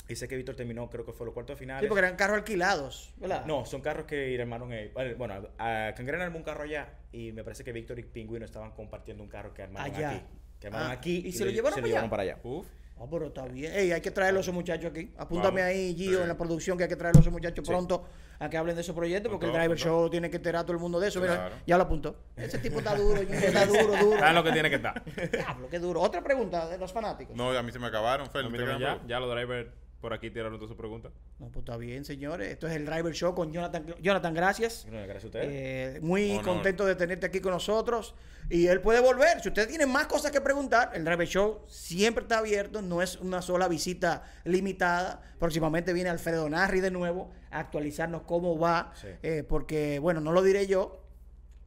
[0.07, 2.37] y sé que Víctor terminó creo que fue los cuartos finales Sí, porque eran carros
[2.37, 3.45] alquilados, ¿verdad?
[3.45, 7.43] no son carros que armaron eh, bueno a Cangrena armó un carro allá y me
[7.43, 10.09] parece que Víctor y Pingüino estaban compartiendo un carro que armaron Allá.
[10.11, 10.25] aquí
[10.71, 12.09] Ah, aquí ¿y se lo llevaron para allá?
[12.09, 12.65] para allá Uf.
[12.99, 13.71] Ah, pero está bien.
[13.75, 15.11] Ey, hay que traerlos a esos muchachos aquí.
[15.17, 15.75] Apúntame Vamos.
[15.75, 16.21] ahí, Gio, Sí.
[16.23, 17.71] en la producción, que hay que traerlos a esos muchachos Sí.
[17.71, 18.05] pronto
[18.39, 19.83] a que hablen de esos proyectos, porque el Driver apuntó.
[19.83, 21.21] Show tiene que enterar a todo el mundo de eso.
[21.21, 22.19] Mira, ya lo apuntó.
[22.35, 24.13] Ese tipo está duro, Gio, está duro, duro.
[24.15, 25.03] Está en lo que tiene que estar.
[25.31, 26.01] Diablo, qué duro.
[26.01, 27.35] Otra pregunta de los fanáticos.
[27.35, 28.49] No, a mí se me acabaron, Fer.
[28.49, 29.69] ¿no ya, ya los drivers
[30.01, 31.11] por aquí tiraron todas sus preguntas.
[31.39, 32.49] No, pues está bien, señores.
[32.51, 33.85] Esto es el Driver Show con Jonathan.
[33.99, 34.85] Jonathan, gracias.
[34.89, 36.45] Gracias a ustedes Eh, muy Honor.
[36.45, 38.13] contento de tenerte aquí con nosotros.
[38.49, 39.41] Y él puede volver.
[39.41, 42.81] Si usted tiene más cosas que preguntar, el Driver Show siempre está abierto.
[42.81, 45.21] No es una sola visita limitada.
[45.39, 48.93] Próximamente viene Alfredo Narri de nuevo a actualizarnos cómo va.
[49.01, 49.07] Sí.
[49.23, 51.03] Eh, porque, bueno, no lo diré yo.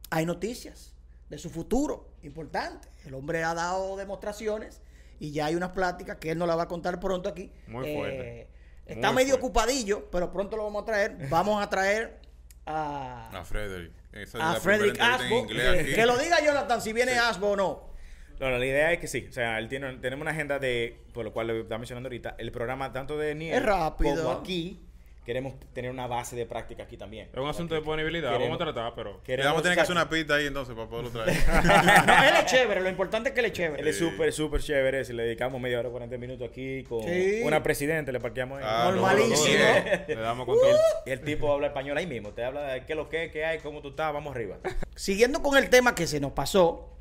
[0.09, 0.95] Hay noticias
[1.29, 2.87] de su futuro importante.
[3.05, 4.81] El hombre ha dado demostraciones
[5.21, 7.51] y ya hay unas pláticas que él nos la va a contar pronto aquí.
[7.67, 8.47] Muy fuerte.
[8.87, 9.45] Está Muy medio fuerte.
[9.45, 11.15] ocupadillo, pero pronto lo vamos a traer.
[11.29, 12.19] Vamos a traer
[12.65, 13.91] a, A Frederick.
[14.13, 15.45] Esa es a la Frederick Asbo.
[15.45, 15.93] Que, aquí.
[15.93, 17.91] que lo diga Jonathan si viene Asbo o no.
[18.39, 19.27] No, no, la idea es que sí.
[19.29, 22.33] O sea, él tiene, tenemos una agenda de, por lo cual le está mencionando ahorita,
[22.39, 24.15] el programa tanto de Niel Es rápido.
[24.23, 24.81] como aquí
[25.25, 27.29] queremos tener una base de práctica aquí también.
[27.31, 28.31] Es un asunto de disponibilidad.
[28.31, 29.17] Queremos- Vamos a tratar, pero.
[29.17, 31.37] Le Queremos, vamos a tener que hacer una pista ahí entonces para poderlo traer.
[32.07, 33.81] No, él es chévere, lo importante es que él es chévere.
[33.83, 35.05] Él es súper, súper chévere.
[35.05, 37.41] Si le dedicamos media hora, 40 minutos aquí con Sí.
[37.43, 38.65] una presidente, le parqueamos ahí.
[38.67, 39.37] Ah, no, Normalísimo.
[39.57, 40.07] no, no.
[40.07, 40.77] Le damos con todo.
[41.05, 42.29] Y el tipo habla español ahí mismo.
[42.31, 44.57] Te habla de qué es lo que, qué hay, cómo tú estás, vamos arriba.
[44.95, 46.97] Siguiendo con el tema que se nos pasó,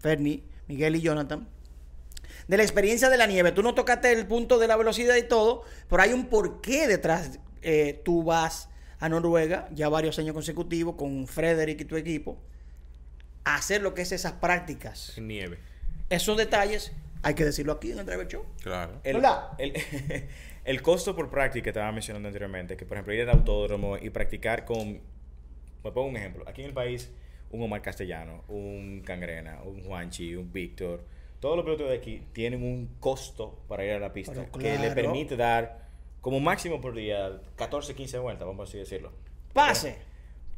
[0.00, 1.48] Fernie, Miguel y Jonathan,
[2.48, 3.52] de la experiencia de la nieve.
[3.52, 7.38] Tú no tocaste el punto de la velocidad y todo, pero hay un porqué detrás.
[7.62, 8.68] Eh, tú vas
[8.98, 12.38] a Noruega ya varios años consecutivos con Frederick y tu equipo
[13.44, 15.14] a hacer lo que es esas prácticas.
[15.18, 15.58] Nieve.
[16.10, 16.92] Esos detalles
[17.22, 18.44] hay que decirlo aquí en el Driver Show.
[18.62, 19.00] Claro.
[19.04, 19.54] El, Hola.
[19.58, 19.74] el,
[20.64, 24.10] el costo por práctica que estaba mencionando anteriormente, que por ejemplo ir al autódromo y
[24.10, 25.00] practicar con,
[25.84, 27.10] me pongo un ejemplo, aquí en el país,
[27.50, 31.04] un Omar Castellano, un Cangrena, un Juanchi, un Víctor,
[31.40, 34.90] todos los pilotos de aquí tienen un costo para ir a la pista que le
[34.92, 35.89] permite dar
[36.20, 39.12] como máximo por día 14, 15 vueltas, vamos así decirlo.
[39.52, 39.96] Pase.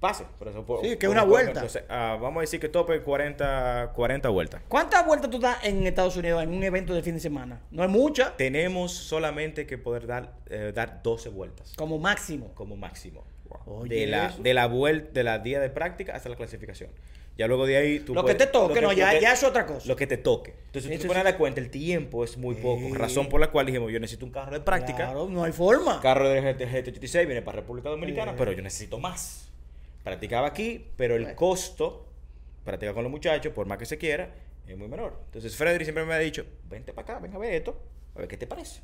[0.00, 1.52] Pase, por eso por- Sí, que una vuelta.
[1.60, 4.60] entonces, ah, vamos a decir que tope 40, 40 vueltas.
[4.66, 7.60] ¿Cuántas vueltas tú das en Estados Unidos en un evento de fin de semana?
[7.70, 11.72] No es mucha, Tenemos solamente que poder dar, eh, dar 12 vueltas.
[11.76, 12.50] como máximo.
[12.54, 13.22] como máximo.
[13.66, 14.42] Oye, de la eso.
[14.42, 16.90] de la vuelta de la día de práctica hasta la clasificación.
[17.38, 19.88] Ya luego de ahí tú Lo que te toque, no, ya- ya es otra cosa.
[19.88, 20.54] Lo que te toque.
[20.66, 21.30] Entonces, tú te pones a sí.
[21.32, 22.82] dar cuenta, el tiempo es muy poco.
[22.88, 22.92] Sí.
[22.92, 24.96] Razón por la cual dijimos, yo necesito un carro de práctica.
[25.06, 26.00] Claro, no hay forma.
[26.00, 28.36] Carro de GT, GT86 viene para República Dominicana, Sí.
[28.38, 29.48] pero yo necesito más.
[30.04, 32.06] Practicaba aquí, pero el costo,
[32.64, 34.34] practicar con los muchachos, por más que se quiera,
[34.68, 35.18] es muy menor.
[35.26, 37.80] Entonces, Frederick siempre me ha dicho, vente para acá, venga a ver esto,
[38.14, 38.80] a ver qué te parece.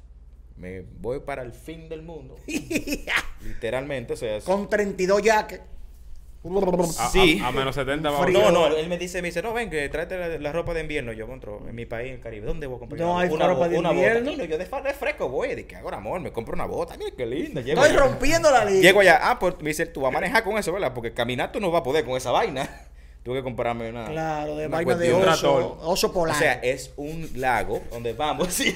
[0.56, 2.37] Me voy para el fin del mundo.
[3.42, 5.61] Literalmente, o sea, Con 32 jaques.
[6.98, 7.40] A, Sí.
[7.42, 8.26] a- a menos 70 vamos.
[8.26, 8.40] Frío.
[8.40, 10.80] No, no, él me dice, me dice, no, ven, que tráete la, la ropa de
[10.80, 11.12] invierno.
[11.12, 12.46] Yo encuentro en mi país, en Caribe.
[12.46, 13.00] ¿Dónde voy a comprar?
[13.00, 14.30] No una, hay una ropa de una invierno.
[14.30, 14.44] bota?
[14.44, 15.54] Yo de, de fresco voy.
[15.54, 16.96] De que ahora, amor, me compro una bota.
[16.96, 17.61] Mira qué linda.
[17.61, 18.06] Llego Estoy allá.
[18.06, 18.82] rompiendo la línea.
[18.82, 19.18] Llego allá.
[19.22, 20.92] Ah, pues me dice, tú vas a manejar con eso, ¿verdad?
[20.94, 22.68] Porque caminar tú no vas a poder con esa vaina.
[23.24, 24.06] Tuve que comprarme una.
[24.06, 25.28] Claro, de una vaina de cuestión.
[25.28, 26.37] oso, oso O polar.
[26.37, 28.74] sea, es un lago donde vamos, sí.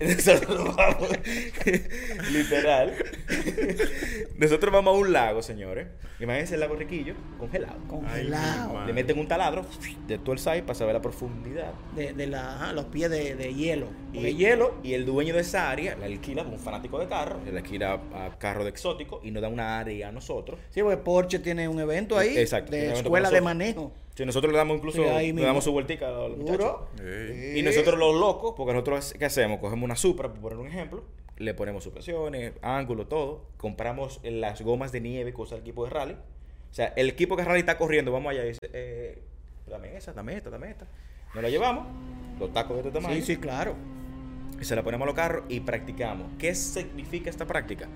[0.16, 1.08] Nosotros vamos,
[2.32, 2.94] literal.
[4.36, 5.88] Nosotros vamos a un lago, señores.
[6.18, 7.78] Imagínense el lago Riquillo, congelado.
[7.88, 8.78] Congelado.
[8.80, 9.64] Ay, Le meten un taladro
[10.06, 11.72] de todo el site para saber la profundidad.
[11.94, 13.88] de, de la, ajá, los pies de, de hielo.
[14.12, 14.74] Y, Porque hielo.
[14.82, 18.38] y el dueño de esa área la alquila un fanático de carro, le alquila a
[18.38, 20.58] carro de exótico y nos da una área a nosotros.
[20.70, 23.92] Sí, porque Porsche tiene un evento ahí Exacto, de escuela de manejo.
[24.20, 26.74] Si nosotros le damos incluso, Sí, le damos su vueltica a los muchachos.
[26.98, 27.58] Sí.
[27.58, 29.60] Y nosotros los locos, porque nosotros, ¿qué hacemos?
[29.60, 31.04] Cogemos una Supra, por poner un ejemplo,
[31.38, 33.46] le ponemos suspensiones, ángulo, todo.
[33.56, 36.12] Compramos las gomas de nieve que usa el equipo de rally.
[36.12, 39.22] O sea, el equipo que rally está corriendo, vamos allá y dice, eh,
[39.66, 40.86] dame esa, dame esta, dame esta.
[41.32, 41.86] Nos la llevamos,
[42.38, 43.74] los tacos de este tamaño, Sí, sí, claro.
[44.60, 46.26] y se la ponemos a los carros y practicamos.
[46.38, 47.88] ¿Qué significa esta práctica?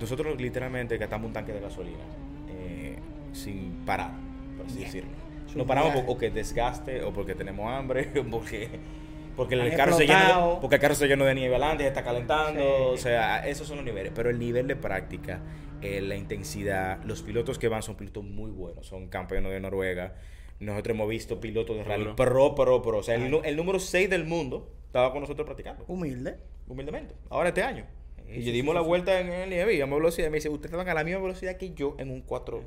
[0.00, 2.02] Nosotros literalmente gastamos un tanque de gasolina
[2.48, 2.98] eh,
[3.32, 4.10] sin parar,
[4.56, 4.86] por así Bien.
[4.86, 5.25] decirlo.
[5.46, 6.06] Es un No paramos viaje.
[6.06, 8.68] por- o que desgaste o porque tenemos hambre o porque,
[9.36, 11.88] porque el carro se llena de, porque el carro se llenó de nieve adelante, se
[11.88, 12.60] está calentando.
[12.60, 12.94] Sí.
[12.94, 14.12] O sea, esos son los niveles.
[14.14, 15.40] Pero el nivel de práctica,
[15.82, 20.14] eh, la intensidad, los pilotos que van son pilotos muy buenos, son campeones de Noruega.
[20.58, 22.16] Nosotros hemos visto pilotos de rally Duro.
[22.16, 22.98] pro, pro, pro.
[22.98, 26.38] O sea, el, el número 6 del mundo estaba con nosotros practicando Humilde.
[26.66, 27.14] humildemente.
[27.28, 27.84] Ahora este año.
[28.28, 28.86] Y Sí, le sí, dimos sí, la sí.
[28.88, 30.28] vuelta en el nieve y a velocidad.
[30.30, 32.62] Me dice, ustedes van a la misma velocidad que yo en un 4.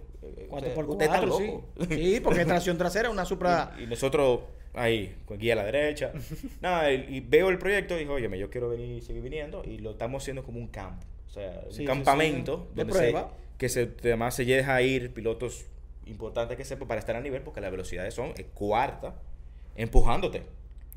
[0.50, 1.95] 4x4, sí.
[1.95, 3.76] Sí, porque tracción trasera, una Supra.
[3.82, 4.41] Y nosotros
[4.74, 6.12] ahí, con guía a la derecha.
[6.62, 9.62] Nada, y, y veo el proyecto y digo, oye, yo quiero venir seguir viniendo.
[9.65, 11.06] Y lo estamos haciendo como un campo.
[11.28, 13.34] O sea, Sí, sí, un campamento sí, de donde se- prueba.
[13.58, 15.65] que se, además se deja ir pilotos
[16.06, 19.13] importantes que sepan para estar a nivel porque las velocidades son eh, cuarta,
[19.76, 20.43] empujándote.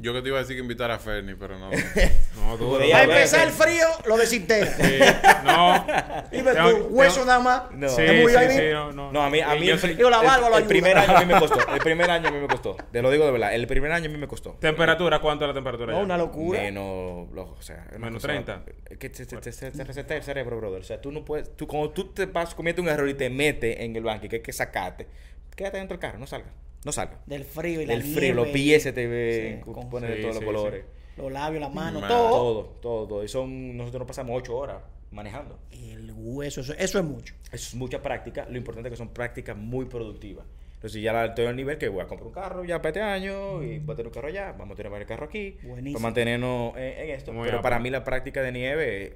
[0.03, 1.71] Yo que te iba a decir que invitar a Fernie, pero no.
[2.37, 2.83] No, duro.
[2.93, 4.75] A empezar el frío, lo desintegra.
[4.75, 4.99] Sí,
[5.45, 5.87] no.
[6.33, 7.71] Dime tú, hueso nada más.
[7.71, 7.89] No.
[7.89, 8.73] Sí, Es muy sí, ahí sí, mismo.
[8.81, 9.13] no, no.
[9.13, 11.21] No, a mí, a Y mí yo el, la barba lo el primer año a
[11.21, 11.61] mí me costó.
[11.73, 12.77] El primer año a mí me costó.
[12.91, 13.55] Te lo digo de verdad.
[13.55, 14.57] El primer año a mí me costó.
[14.61, 15.21] ¿Temperatura?
[15.21, 15.93] ¿Cuánto es la temperatura?
[15.93, 16.05] No, ya?
[16.05, 16.61] una locura.
[16.61, 18.63] Menos, lo- o sea, Menos cosa- 30.
[18.91, 20.81] Es que te, te, te- te- reseta el cerebro, brother.
[20.81, 23.31] O sea, tú no puedes, tú cuando tú te vas, cometes un error y te
[23.31, 25.07] metes en el banco y que hay que sacarte,
[25.55, 26.49] quédate dentro del carro, no salga,
[26.85, 27.21] no salga.
[27.27, 30.23] Del frío y la Del frío, los pies se te ven, Sí, con- de sí,
[30.23, 30.85] todos sí, los colores.
[31.17, 32.09] Los labios, las manos, Man.
[32.11, 32.31] todo.
[32.31, 33.25] Todo, todo, todo.
[33.25, 34.79] Y son, nosotros nos pasamos ocho horas
[35.11, 35.59] manejando.
[35.71, 37.35] El hueso, eso, eso es mucho.
[37.53, 38.47] Eso es mucha práctica.
[38.49, 40.47] Lo importante es que son prácticas muy productivas.
[40.77, 43.63] Entonces ya estoy al nivel que voy a comprar un carro ya para este año
[43.63, 45.93] y voy a tener un carro allá, vamos a tener el carro aquí Buenísimo.
[45.99, 47.33] para mantenernos en, en esto.
[47.33, 47.63] Muy Pero amplio.
[47.63, 49.13] para mí la práctica de nieve es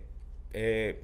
[0.53, 1.01] eh,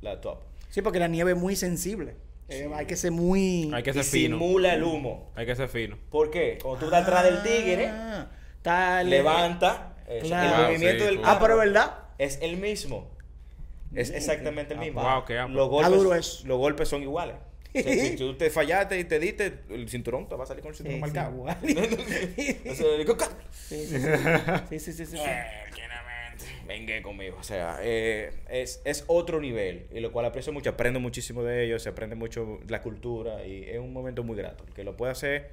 [0.00, 0.38] la top.
[0.70, 2.14] Sí, porque la nieve es muy sensible.
[2.48, 3.70] Eh, hay que ser muy.
[3.72, 4.38] Hay que ser fino.
[4.38, 5.30] simula el humo.
[5.34, 5.96] Hay que ser fino.
[6.10, 6.58] ¿Por qué?
[6.60, 7.88] Cuando tú estás atrás del tigre,
[8.66, 10.56] Ah, el- levanta, es- Claro.
[10.56, 11.98] el movimiento Sí, del tú- Ah, pero es verdad.
[12.18, 13.10] es el mismo.
[13.94, 15.02] Es exactamente el mismo.
[15.02, 15.58] wow, qué amplio.
[15.60, 16.46] los, golpes, Está duro eso.
[16.46, 17.36] los golpes son iguales.
[17.76, 20.62] O sea, si tú te fallaste y te diste, el cinturón te va a salir
[20.62, 21.32] con el cinturón marcado.
[21.32, 21.56] igual.
[22.70, 24.78] O sea, digo, "Ca- Sí, sí, sí.
[24.78, 25.06] Sí, sí,
[26.66, 27.36] Venga conmigo.
[27.38, 29.86] O sea, eh, es, es otro nivel.
[29.92, 30.70] Y lo cual aprecio mucho.
[30.70, 31.82] Aprendo muchísimo de ellos.
[31.82, 33.46] Se aprende mucho la cultura.
[33.46, 34.64] Y es un momento muy grato.
[34.66, 35.50] El que lo puede hacer,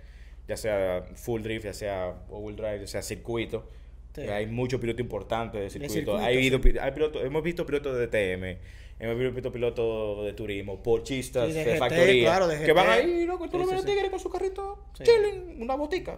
[0.47, 3.67] ya sea full drift, ya sea all drive, ya sea circuito.
[4.15, 4.21] Sí.
[4.24, 5.93] Hay muchos pilotos importantes de circuito.
[5.93, 6.78] circuito, hay sí.
[6.80, 8.58] hay pilotos- hemos visto pilotos de DTM.
[9.02, 12.24] Hemos visto pilotos de turismo, porchistas Sí, de de, GT, factoría.
[12.24, 15.04] claro, de que van ahí, loco, tú Sí, lo ves con su carrito, Sí.
[15.06, 16.18] chilling, una botica,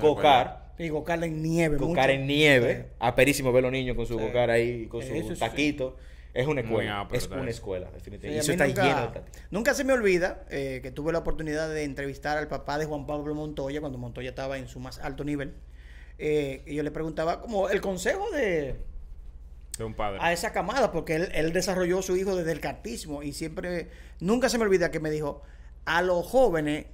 [0.00, 0.80] Go-kart.
[0.80, 1.76] Y Gocar en nieve.
[1.76, 2.74] Gocar en nieve.
[2.88, 2.96] Sí.
[2.98, 4.24] Aperísimo ver los niños con su Sí.
[4.24, 5.40] gocar ahí, con Sí, su eso sí, sí.
[5.40, 5.96] taquito.
[6.34, 7.06] Es una escuela.
[7.12, 8.36] es una escuela, definitivamente.
[8.36, 11.68] y eso está nunca, lleno de nunca se me olvida eh, que tuve la oportunidad
[11.72, 15.24] de entrevistar al papá de Juan Pablo Montoya cuando Montoya estaba en su más alto
[15.24, 15.52] nivel.
[16.18, 18.76] Eh, y yo le preguntaba como el consejo de
[19.82, 20.18] De un padre.
[20.22, 23.88] a esa camada, porque él, él desarrolló a su hijo desde el cartísimo y siempre,
[24.20, 25.42] nunca se me olvida que me dijo
[25.84, 26.86] a los jóvenes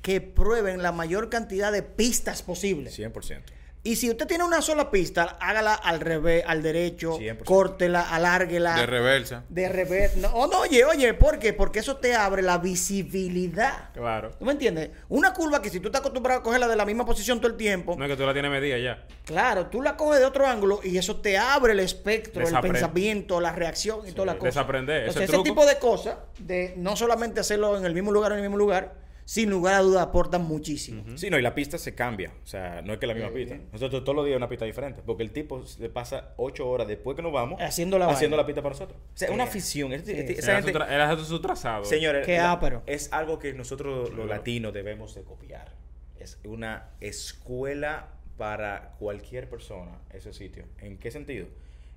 [0.00, 2.98] que prueben la mayor cantidad de pistas posibles.
[2.98, 3.42] 100%.
[3.82, 7.44] Y si usted tiene una sola pista, hágala al revés, al derecho, 100%.
[7.44, 8.74] córtela, alárguela.
[8.76, 9.44] De reversa.
[9.48, 10.16] De revés.
[10.18, 11.54] No, oh, no, oye, oye, ¿por qué?
[11.54, 13.90] Porque eso te abre la visibilidad.
[13.94, 14.32] Claro.
[14.38, 14.90] ¿Tú me entiendes?
[15.08, 17.56] Una curva que si tú estás acostumbrado a cogerla de la misma posición todo el
[17.56, 19.06] tiempo, No es que tú la tienes medida ya.
[19.24, 23.40] claro, tú la coges de otro ángulo y eso te abre el espectro, el pensamiento,
[23.40, 24.46] la reacción y toda la cosa.
[24.46, 25.44] desaprender, ese Entonces, ese truco.
[25.48, 28.92] tipo de cosas, de no solamente hacerlo en el mismo lugar, en el mismo lugar,
[29.24, 31.04] sin lugar a dudas aportan muchísimo.
[31.16, 32.32] Sí, no, y la pista se cambia.
[32.42, 33.56] O sea, no es que la misma pista.
[33.72, 35.02] Nosotros todos los días una pista diferente.
[35.04, 38.42] Porque el tipo se pasa ocho horas después que nos vamos Haciendo la haciendo vaina.
[38.42, 38.98] la pista para nosotros.
[38.98, 39.34] O sea, Sí.
[39.34, 39.92] una afición.
[39.92, 40.34] Es- es- Sí.
[40.38, 41.84] Esa Era, gente, su, tra- era su trazado.
[41.84, 42.82] Señores, Qué la- ápero.
[42.86, 45.72] es algo que nosotros los latinos debemos de copiar.
[46.18, 50.64] Es una escuela para cualquier persona, ese sitio.
[50.80, 51.46] ¿En qué sentido?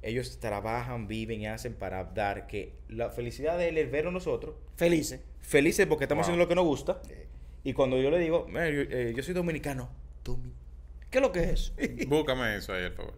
[0.04, 4.12] Ellos trabajan, viven y hacen para dar que la felicidad de él es ver a
[4.12, 5.22] nosotros Felices.
[5.42, 6.32] felices porque estamos Wow.
[6.34, 7.02] haciendo lo que nos gusta.
[7.64, 9.90] Y cuando yo le digo, "Mira, yo, eh, yo soy dominicano.
[10.26, 10.52] Domi-
[11.10, 11.74] ¿Qué es lo que es?
[12.08, 13.14] Búscame eso ahí, por favor.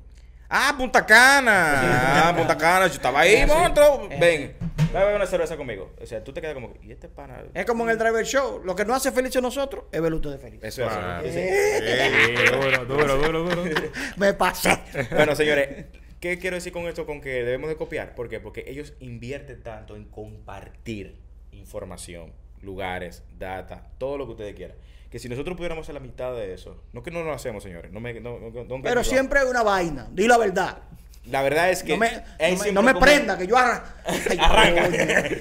[0.47, 1.81] Ah, Punta Cana.
[2.29, 2.85] Ah, Punta Cana.
[2.87, 4.07] Yo estaba ahí, monstruo.
[4.11, 4.17] Eh.
[4.19, 5.91] Ven, dame a beber una cerveza conmigo.
[5.99, 7.43] O sea, tú te quedas como, ¿y este pana?
[7.55, 8.61] Es como en el driver show.
[8.63, 10.59] Lo que no hace feliz a nosotros es ver ustedes feliz.
[10.63, 11.31] Eso es así.
[11.31, 13.73] Sí, duro, duro, duro, duro.
[14.17, 14.77] Me pasé.
[15.11, 15.85] Bueno, señores,
[16.19, 17.05] ¿qué quiero decir con esto?
[17.05, 18.15] Con que debemos de copiar.
[18.15, 18.39] ¿Por qué?
[18.39, 21.15] Porque ellos invierten tanto en compartir
[21.51, 24.77] información, lugares, data, todo lo que ustedes quieran.
[25.09, 27.91] Que si nosotros pudiéramos hacer la mitad de eso, no que no lo hacemos, señores.
[27.91, 30.09] No me, no, no- Pero siempre es una vaina.
[30.11, 30.79] Di la verdad.
[31.27, 31.93] La verdad es que...
[31.93, 34.89] No me, no me, siempre no me como- prenda, que yo arra- Ay, Arranca.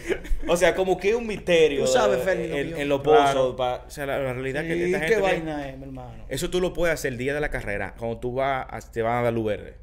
[0.49, 3.33] o sea, como que un misterio Tú sabes, eh, Ferni, lo en, en los Claro.
[3.51, 3.57] pozos.
[3.57, 5.23] pa- o sea, la, la realidad es que Sí, esta ¿Qué gente...
[5.23, 6.25] vaina es, mi hermano?
[6.31, 9.03] Eso tú lo puedes hacer el día de la carrera, cuando tú vas, a- te
[9.03, 9.75] van a dar luz verde.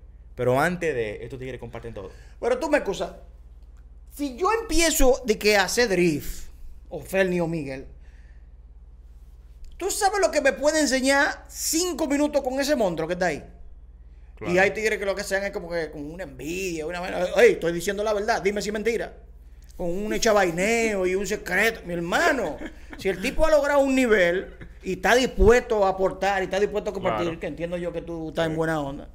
[0.41, 2.10] Pero antes de, estos tigres comparten todo.
[2.39, 3.12] Pero tú me excusas.
[4.10, 6.47] Si yo empiezo de que hacer drift,
[6.89, 7.86] o Ferni o Miguel,
[9.77, 13.43] ¿tú sabes lo que me puede enseñar cinco minutos con ese monstruo que está ahí?
[14.36, 14.51] Claro.
[14.51, 17.08] Y hay tigres que lo que sean es como que con una envidia, una.
[17.38, 19.13] Ey, estoy diciendo la verdad, dime si es mentira.
[19.77, 21.82] Con un echabaineo y un secreto.
[21.86, 22.58] Mi hermano,
[22.97, 26.89] si el tipo ha logrado un nivel y está dispuesto a aportar y está dispuesto
[26.89, 27.39] a compartir, Claro.
[27.39, 29.08] que entiendo yo que tú estás en buena onda.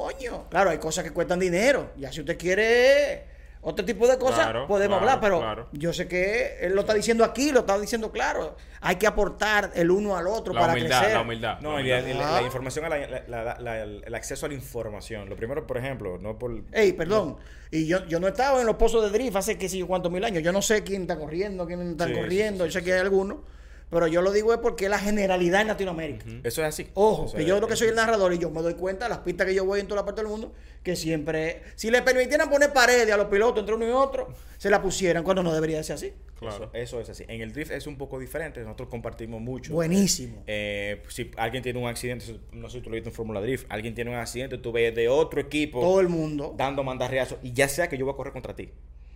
[0.00, 1.92] Coño, claro, hay cosas que cuestan dinero.
[1.96, 3.24] Ya si usted quiere
[3.62, 5.68] otro tipo de cosas, Claro, podemos claro, hablar, pero claro.
[5.72, 8.56] yo sé que él lo está diciendo aquí, lo está diciendo claro.
[8.82, 11.16] Hay que aportar el uno al otro La para humildad, crecer.
[11.16, 11.60] la humildad.
[11.62, 12.06] No, la humildad.
[12.06, 15.30] y la- la información, a la- la- la- la- el, acceso a la información.
[15.30, 16.52] Lo primero, por ejemplo, no por...
[16.72, 17.38] Ey, perdón.
[17.70, 20.12] Y yo, yo no estaba en los pozos de drift hace que sé yo cuántos
[20.12, 20.42] mil años.
[20.42, 22.64] Yo no sé quién está corriendo, quién está Sí, sí, corriendo.
[22.64, 23.38] sí, yo sé que hay algunos.
[23.88, 26.24] Pero yo lo digo es porque es la generalidad en Latinoamérica.
[26.42, 26.88] Eso es así.
[26.94, 29.04] Ojo, Eso que es- yo creo que soy el narrador y yo me doy cuenta
[29.04, 31.90] de las pistas que yo voy en toda la parte del mundo, que siempre, si
[31.90, 35.42] le permitieran poner paredes a los pilotos entre uno y otro, se la pusieran cuando
[35.44, 36.12] no debería ser así.
[36.36, 36.70] Claro.
[36.74, 37.24] Eso, eso es así.
[37.28, 38.60] En el drift es un poco diferente.
[38.60, 39.72] Nosotros compartimos mucho.
[39.72, 40.42] Buenísimo.
[40.48, 43.66] Eh, si alguien tiene un accidente, no sé si tú lo viste en Fórmula Drift,
[43.70, 46.54] alguien tiene un accidente, tú ves de otro equipo Todo el mundo.
[46.56, 48.68] dando mandarriazos y ya sea que yo voy a correr contra ti.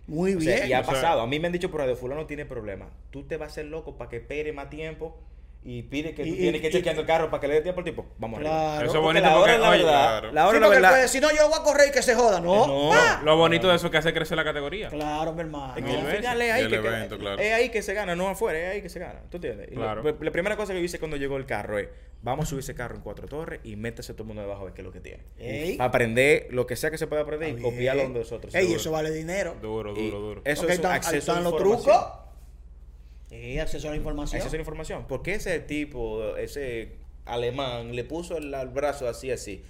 [0.07, 0.69] Muy O sea, bien.
[0.69, 1.21] y ha o sea- pasado.
[1.21, 2.89] A mí me han dicho por radio, fulano tiene problema.
[3.11, 5.17] Tú te vas a hacer loco para que espere más tiempo
[5.63, 7.53] y pide que tú Y- tienes y- que ir chequeando el carro para que le
[7.55, 8.05] dé tiempo al tipo.
[8.17, 8.55] Vamos Claro.
[8.77, 8.85] arriba.
[8.89, 10.09] Eso es bonito la hora porque, es la verdad.
[10.19, 10.31] claro.
[10.31, 10.89] La hora Sí, la porque verdad.
[10.89, 12.39] puede decir, no, yo voy a correr y que se joda.
[12.41, 12.67] No.
[12.67, 12.89] No.
[12.89, 13.21] ¡Pa!
[13.23, 14.89] Lo bonito de eso es que hace crecer la categoría.
[14.89, 15.73] Claro, mi hermano.
[15.77, 17.41] Es que al final es ahí, que, evento, que- claro.
[17.41, 19.21] es ahí que se gana, no afuera, es ahí que se gana.
[19.29, 19.69] ¿Tú entiendes?
[19.71, 20.01] Claro.
[20.01, 21.87] lo- la primera cosa que yo hice cuando llegó el carro es,
[22.23, 24.65] vamos a subir ese carro en cuatro torres y métese todo el mundo debajo a
[24.65, 25.23] ver qué es lo que tiene.
[25.37, 25.77] Ey.
[25.77, 28.53] Para aprender lo que sea que se pueda aprender y copiarlo donde nosotros.
[28.55, 28.79] Ey, seguro.
[28.81, 29.55] eso vale dinero.
[29.61, 30.41] Duro, duro, duro.
[30.43, 31.85] Eso es acceso están los trucos.
[33.31, 34.37] Sí, acceso a la información.
[34.37, 35.07] Acceso a la información.
[35.07, 36.89] ¿Por qué ese tipo, ese
[37.25, 39.63] alemán, le puso el, el brazo así, así?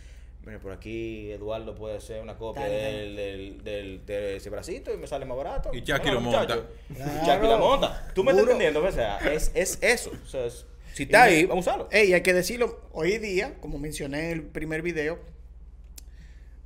[0.43, 4.97] Mira, por aquí Eduardo puede hacer una copia del, del, del, de ese bracito y
[4.97, 5.69] me sale más barato.
[5.71, 6.59] Y Chucky Bueno, lo monta.
[6.89, 6.93] Y
[7.25, 8.11] Chucky lo monta.
[8.15, 8.83] ¿Tú me estás entendiendo?
[8.83, 10.11] O sea, es, es eso.
[10.23, 11.89] O sea, es- si está ahí, vamos a usarlo.
[11.91, 15.19] Ey, hay que decirlo, hoy día, como mencioné en el primer video,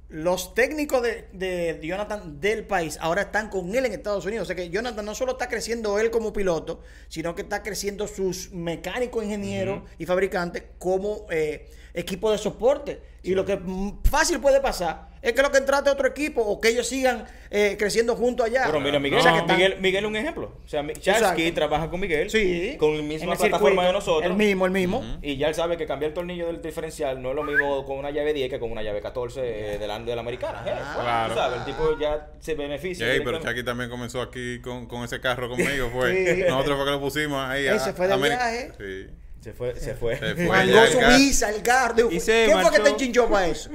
[0.10, 4.44] los técnicos de, de Jonathan del país ahora están con él en Estados Unidos.
[4.44, 8.08] O sea que Jonathan no solo está creciendo él como piloto, sino que está creciendo
[8.08, 13.02] sus mecánicos, ingenieros y fabricantes como eh, equipo de soporte.
[13.24, 16.62] Y lo que mm, fácil puede pasar es que lo que trate otro equipo o
[16.62, 18.62] que ellos sigan eh, creciendo junto allá.
[18.68, 20.52] Pero mira, Miguel, O sea que están- Miguel, Miguel es un ejemplo.
[20.64, 20.86] O sea.
[20.94, 22.30] Charsky trabaja con Miguel.
[22.30, 22.76] Sí.
[22.78, 24.32] Con la misma el plataforma circuito, de nosotros.
[24.32, 25.04] El mismo, el mismo.
[25.24, 27.98] Y ya él sabe que cambiar el tornillo del diferencial no es lo mismo con
[27.98, 30.64] una llave 10 que con una llave 14 eh, de la, de la americana.
[30.68, 31.34] Eh, bueno, Claro.
[31.34, 33.12] tú sabes, el tipo ya se beneficia.
[33.12, 33.40] Ey, pero.
[33.40, 36.36] Chucky también comenzó aquí con, con ese carro conmigo, fue.
[36.36, 36.44] Sí.
[36.48, 37.66] Nosotros fue que lo pusimos ahí.
[37.66, 38.72] Ese fue de Ameri- viaje.
[38.78, 39.14] Sí.
[39.46, 40.18] Se fue, se fue.
[40.18, 40.48] Se fue.
[40.48, 42.10] Mandó su visa, el carro.
[42.20, 43.70] Se ¿Quién fue que te enchinchó para eso?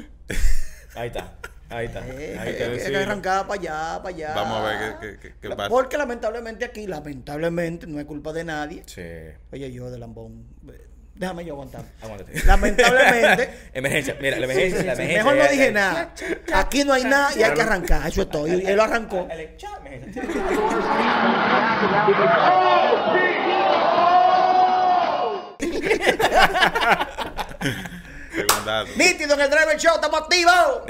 [0.96, 1.32] Ahí está.
[1.68, 2.00] Ahí está.
[2.08, 2.68] Eh, Ahí hay está.
[2.70, 2.98] decirlo.
[2.98, 4.34] arrancar para allá, para allá.
[4.34, 5.68] Vamos a ver qué, qué, qué, qué pasa.
[5.68, 8.82] Porque lamentablemente aquí, lamentablemente, no es culpa de nadie.
[8.86, 9.00] Sí.
[9.52, 10.44] Oye, yo de lambón.
[10.72, 11.84] eh, Déjame yo aguantar.
[12.02, 12.44] Aguántate.
[12.46, 13.50] Lamentablemente.
[13.72, 14.16] Emergencia.
[14.20, 14.80] Mira, la sí, emergencia.
[14.80, 15.32] sí, la sí, emergencia.
[15.32, 16.14] Mejor no dije nada.
[16.54, 18.08] Aquí no hay nada y hay que arrancar.
[18.08, 18.48] Eso es todo.
[18.48, 19.28] Y él lo arrancó.
[28.96, 30.82] Nítido en el Driver Show, estamos activos.